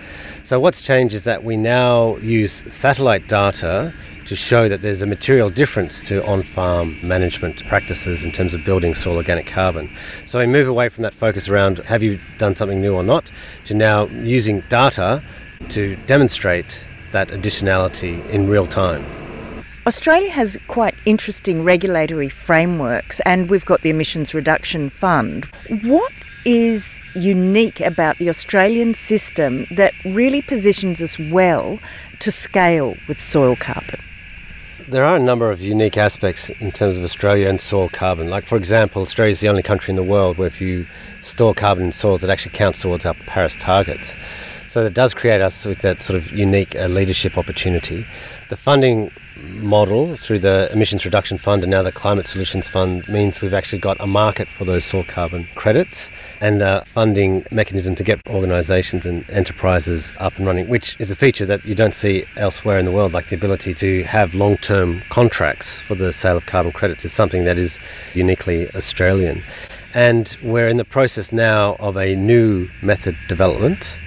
So, 0.44 0.60
what's 0.60 0.82
changed 0.82 1.14
is 1.14 1.24
that 1.24 1.44
we 1.44 1.56
now 1.56 2.16
use 2.18 2.62
satellite 2.72 3.26
data 3.26 3.94
to 4.28 4.36
show 4.36 4.68
that 4.68 4.82
there's 4.82 5.00
a 5.00 5.06
material 5.06 5.48
difference 5.48 6.00
to 6.08 6.24
on 6.26 6.42
farm 6.42 6.98
management 7.02 7.64
practices 7.66 8.24
in 8.24 8.30
terms 8.30 8.52
of 8.52 8.62
building 8.62 8.94
soil 8.94 9.16
organic 9.16 9.46
carbon. 9.46 9.90
So, 10.26 10.38
we 10.38 10.46
move 10.46 10.68
away 10.68 10.90
from 10.90 11.02
that 11.02 11.14
focus 11.14 11.48
around 11.48 11.78
have 11.78 12.02
you 12.02 12.20
done 12.36 12.54
something 12.54 12.80
new 12.80 12.94
or 12.94 13.02
not 13.02 13.30
to 13.64 13.74
now 13.74 14.06
using 14.06 14.60
data 14.68 15.22
to 15.70 15.96
demonstrate 16.06 16.84
that 17.12 17.28
additionality 17.28 18.26
in 18.28 18.48
real 18.48 18.66
time. 18.66 19.04
Australia 19.86 20.30
has 20.30 20.58
quite 20.68 20.94
interesting 21.06 21.64
regulatory 21.64 22.28
frameworks, 22.28 23.20
and 23.20 23.48
we've 23.48 23.64
got 23.64 23.80
the 23.80 23.88
Emissions 23.88 24.34
Reduction 24.34 24.90
Fund. 24.90 25.46
What 25.82 26.12
is 26.44 27.00
unique 27.14 27.80
about 27.80 28.18
the 28.18 28.28
Australian 28.28 28.92
system 28.92 29.66
that 29.70 29.94
really 30.04 30.42
positions 30.42 31.00
us 31.00 31.18
well 31.30 31.78
to 32.18 32.30
scale 32.30 32.96
with 33.08 33.18
soil 33.18 33.56
carbon? 33.56 34.00
There 34.88 35.04
are 35.04 35.16
a 35.16 35.20
number 35.20 35.50
of 35.50 35.60
unique 35.60 35.98
aspects 35.98 36.48
in 36.48 36.72
terms 36.72 36.96
of 36.96 37.04
Australia 37.04 37.46
and 37.46 37.60
soil 37.60 37.90
carbon. 37.90 38.30
Like, 38.30 38.46
for 38.46 38.56
example, 38.56 39.02
Australia 39.02 39.32
is 39.32 39.40
the 39.40 39.48
only 39.50 39.62
country 39.62 39.92
in 39.92 39.96
the 39.96 40.02
world 40.02 40.38
where 40.38 40.46
if 40.46 40.62
you 40.62 40.86
store 41.20 41.52
carbon 41.52 41.84
in 41.84 41.92
soils, 41.92 42.24
it 42.24 42.30
actually 42.30 42.52
counts 42.52 42.80
towards 42.80 43.04
our 43.04 43.12
Paris 43.12 43.54
targets. 43.60 44.16
So 44.66 44.82
that 44.84 44.94
does 44.94 45.12
create 45.12 45.42
us 45.42 45.66
with 45.66 45.80
that 45.80 46.00
sort 46.00 46.16
of 46.16 46.30
unique 46.30 46.74
uh, 46.74 46.86
leadership 46.86 47.36
opportunity. 47.36 48.06
The 48.48 48.56
funding 48.56 49.10
model 49.60 50.16
through 50.16 50.38
the 50.38 50.70
Emissions 50.72 51.04
Reduction 51.04 51.36
Fund 51.36 51.64
and 51.64 51.70
now 51.70 51.82
the 51.82 51.92
Climate 51.92 52.26
Solutions 52.26 52.66
Fund 52.66 53.06
means 53.06 53.42
we've 53.42 53.52
actually 53.52 53.78
got 53.78 54.00
a 54.00 54.06
market 54.06 54.48
for 54.48 54.64
those 54.64 54.86
soil 54.86 55.04
carbon 55.04 55.46
credits 55.54 56.10
and 56.40 56.62
a 56.62 56.82
funding 56.86 57.44
mechanism 57.50 57.94
to 57.96 58.02
get 58.02 58.26
organisations 58.26 59.04
and 59.04 59.28
enterprises 59.28 60.14
up 60.18 60.34
and 60.38 60.46
running, 60.46 60.66
which 60.66 60.96
is 60.98 61.10
a 61.10 61.16
feature 61.16 61.44
that 61.44 61.62
you 61.66 61.74
don't 61.74 61.92
see 61.92 62.24
elsewhere 62.38 62.78
in 62.78 62.86
the 62.86 62.90
world, 62.90 63.12
like 63.12 63.28
the 63.28 63.36
ability 63.36 63.74
to 63.74 64.02
have 64.04 64.34
long 64.34 64.56
term 64.56 65.02
contracts 65.10 65.82
for 65.82 65.94
the 65.94 66.10
sale 66.10 66.38
of 66.38 66.46
carbon 66.46 66.72
credits 66.72 67.04
is 67.04 67.12
something 67.12 67.44
that 67.44 67.58
is 67.58 67.78
uniquely 68.14 68.74
Australian. 68.74 69.42
And 69.92 70.34
we're 70.42 70.68
in 70.68 70.78
the 70.78 70.86
process 70.86 71.32
now 71.32 71.76
of 71.80 71.98
a 71.98 72.16
new 72.16 72.70
method 72.80 73.14
development 73.28 73.98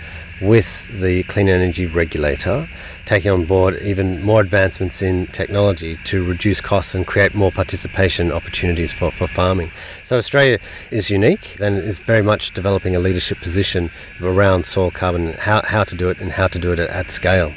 with 0.42 0.88
the 1.00 1.24
clean 1.24 1.48
energy 1.48 1.86
regulator, 1.86 2.68
taking 3.06 3.32
on 3.32 3.46
board 3.46 3.78
even 3.82 4.22
more 4.24 4.42
advancements 4.42 5.02
in 5.02 5.28
technology 5.28 5.98
to 6.06 6.24
reduce 6.24 6.62
costs 6.62 6.96
and 6.96 7.08
create 7.08 7.34
more 7.34 7.52
participation 7.52 8.32
opportunities 8.32 8.94
for, 8.94 9.12
for 9.12 9.28
farming. 9.28 9.72
So 10.04 10.18
Australia 10.18 10.60
is 10.92 11.10
unique 11.10 11.60
and 11.62 11.78
is 11.78 12.00
very 12.00 12.22
much 12.22 12.52
developing 12.54 12.96
a 12.96 13.00
leadership 13.00 13.40
position 13.40 13.90
around 14.22 14.66
soil 14.66 14.92
carbon, 14.92 15.34
how, 15.34 15.62
how 15.64 15.84
to 15.84 15.96
do 15.96 16.10
it 16.10 16.20
and 16.20 16.32
how 16.32 16.48
to 16.48 16.60
do 16.60 16.72
it 16.72 16.80
at, 16.80 16.90
at 16.90 17.12
scale. 17.12 17.54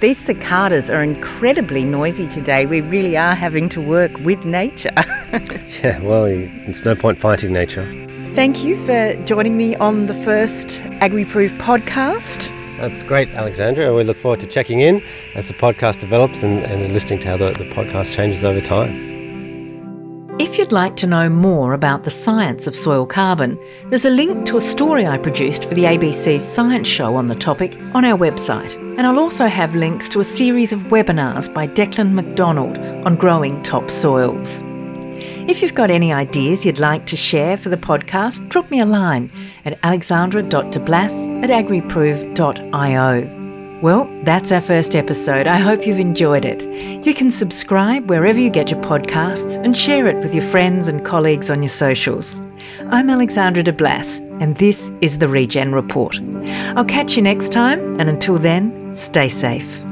These 0.00 0.16
cicadas 0.16 0.88
are 0.88 1.02
incredibly 1.02 1.84
noisy 1.84 2.26
today. 2.26 2.64
We 2.64 2.80
really 2.80 3.18
are 3.18 3.34
having 3.34 3.68
to 3.70 3.82
work 3.82 4.16
with 4.20 4.46
nature. 4.46 4.92
yeah, 5.82 6.00
well, 6.00 6.24
it's 6.24 6.82
no 6.86 6.94
point 6.94 7.18
fighting 7.18 7.52
nature. 7.52 7.84
Thank 8.32 8.64
you 8.64 8.76
for 8.86 9.14
joining 9.24 9.58
me 9.58 9.76
on 9.76 10.06
the 10.06 10.14
first 10.14 10.68
AgriProve 11.02 11.58
podcast. 11.58 12.56
That's 12.80 13.02
great, 13.02 13.28
Alexandra. 13.30 13.94
We 13.94 14.04
look 14.04 14.16
forward 14.16 14.40
to 14.40 14.46
checking 14.46 14.80
in 14.80 15.02
as 15.34 15.48
the 15.48 15.54
podcast 15.54 16.00
develops 16.00 16.42
and, 16.42 16.60
and 16.64 16.94
listening 16.94 17.20
to 17.20 17.28
how 17.28 17.36
the, 17.36 17.52
the 17.52 17.68
podcast 17.70 18.14
changes 18.14 18.42
over 18.42 18.60
time. 18.60 19.10
If 20.40 20.56
you'd 20.56 20.72
like 20.72 20.96
to 20.96 21.06
know 21.06 21.28
more 21.28 21.74
about 21.74 22.04
the 22.04 22.10
science 22.10 22.66
of 22.66 22.74
soil 22.74 23.04
carbon, 23.04 23.58
there's 23.90 24.06
a 24.06 24.10
link 24.10 24.46
to 24.46 24.56
a 24.56 24.62
story 24.62 25.06
I 25.06 25.18
produced 25.18 25.66
for 25.66 25.74
the 25.74 25.82
ABC's 25.82 26.42
Science 26.42 26.88
Show 26.88 27.16
on 27.16 27.26
the 27.26 27.34
topic 27.34 27.76
on 27.92 28.06
our 28.06 28.16
website. 28.16 28.74
And 28.96 29.06
I'll 29.06 29.18
also 29.18 29.46
have 29.46 29.74
links 29.74 30.08
to 30.08 30.20
a 30.20 30.24
series 30.24 30.72
of 30.72 30.84
webinars 30.84 31.52
by 31.52 31.68
Declan 31.68 32.12
McDonald 32.12 32.78
on 32.78 33.16
growing 33.16 33.62
top 33.62 33.90
soils. 33.90 34.62
If 35.48 35.62
you've 35.62 35.74
got 35.74 35.90
any 35.90 36.12
ideas 36.12 36.64
you'd 36.64 36.78
like 36.78 37.06
to 37.06 37.16
share 37.16 37.56
for 37.56 37.68
the 37.68 37.76
podcast, 37.76 38.48
drop 38.48 38.70
me 38.70 38.80
a 38.80 38.86
line 38.86 39.30
at 39.64 39.78
alexandra.deblas 39.82 41.44
at 41.44 41.50
agriprove.io. 41.50 43.40
Well, 43.82 44.10
that's 44.24 44.52
our 44.52 44.60
first 44.60 44.94
episode. 44.94 45.46
I 45.46 45.56
hope 45.56 45.86
you've 45.86 45.98
enjoyed 45.98 46.44
it. 46.44 46.66
You 47.06 47.14
can 47.14 47.30
subscribe 47.30 48.10
wherever 48.10 48.38
you 48.38 48.50
get 48.50 48.70
your 48.70 48.80
podcasts 48.82 49.56
and 49.64 49.74
share 49.74 50.06
it 50.06 50.16
with 50.16 50.34
your 50.34 50.44
friends 50.44 50.86
and 50.86 51.04
colleagues 51.04 51.50
on 51.50 51.62
your 51.62 51.70
socials. 51.70 52.40
I'm 52.90 53.08
Alexandra 53.08 53.62
de 53.62 53.72
Blas, 53.72 54.18
and 54.40 54.56
this 54.56 54.92
is 55.00 55.16
the 55.18 55.28
Regen 55.28 55.74
Report. 55.74 56.20
I'll 56.76 56.84
catch 56.84 57.16
you 57.16 57.22
next 57.22 57.52
time, 57.52 57.98
and 57.98 58.10
until 58.10 58.36
then, 58.36 58.92
stay 58.94 59.28
safe. 59.30 59.82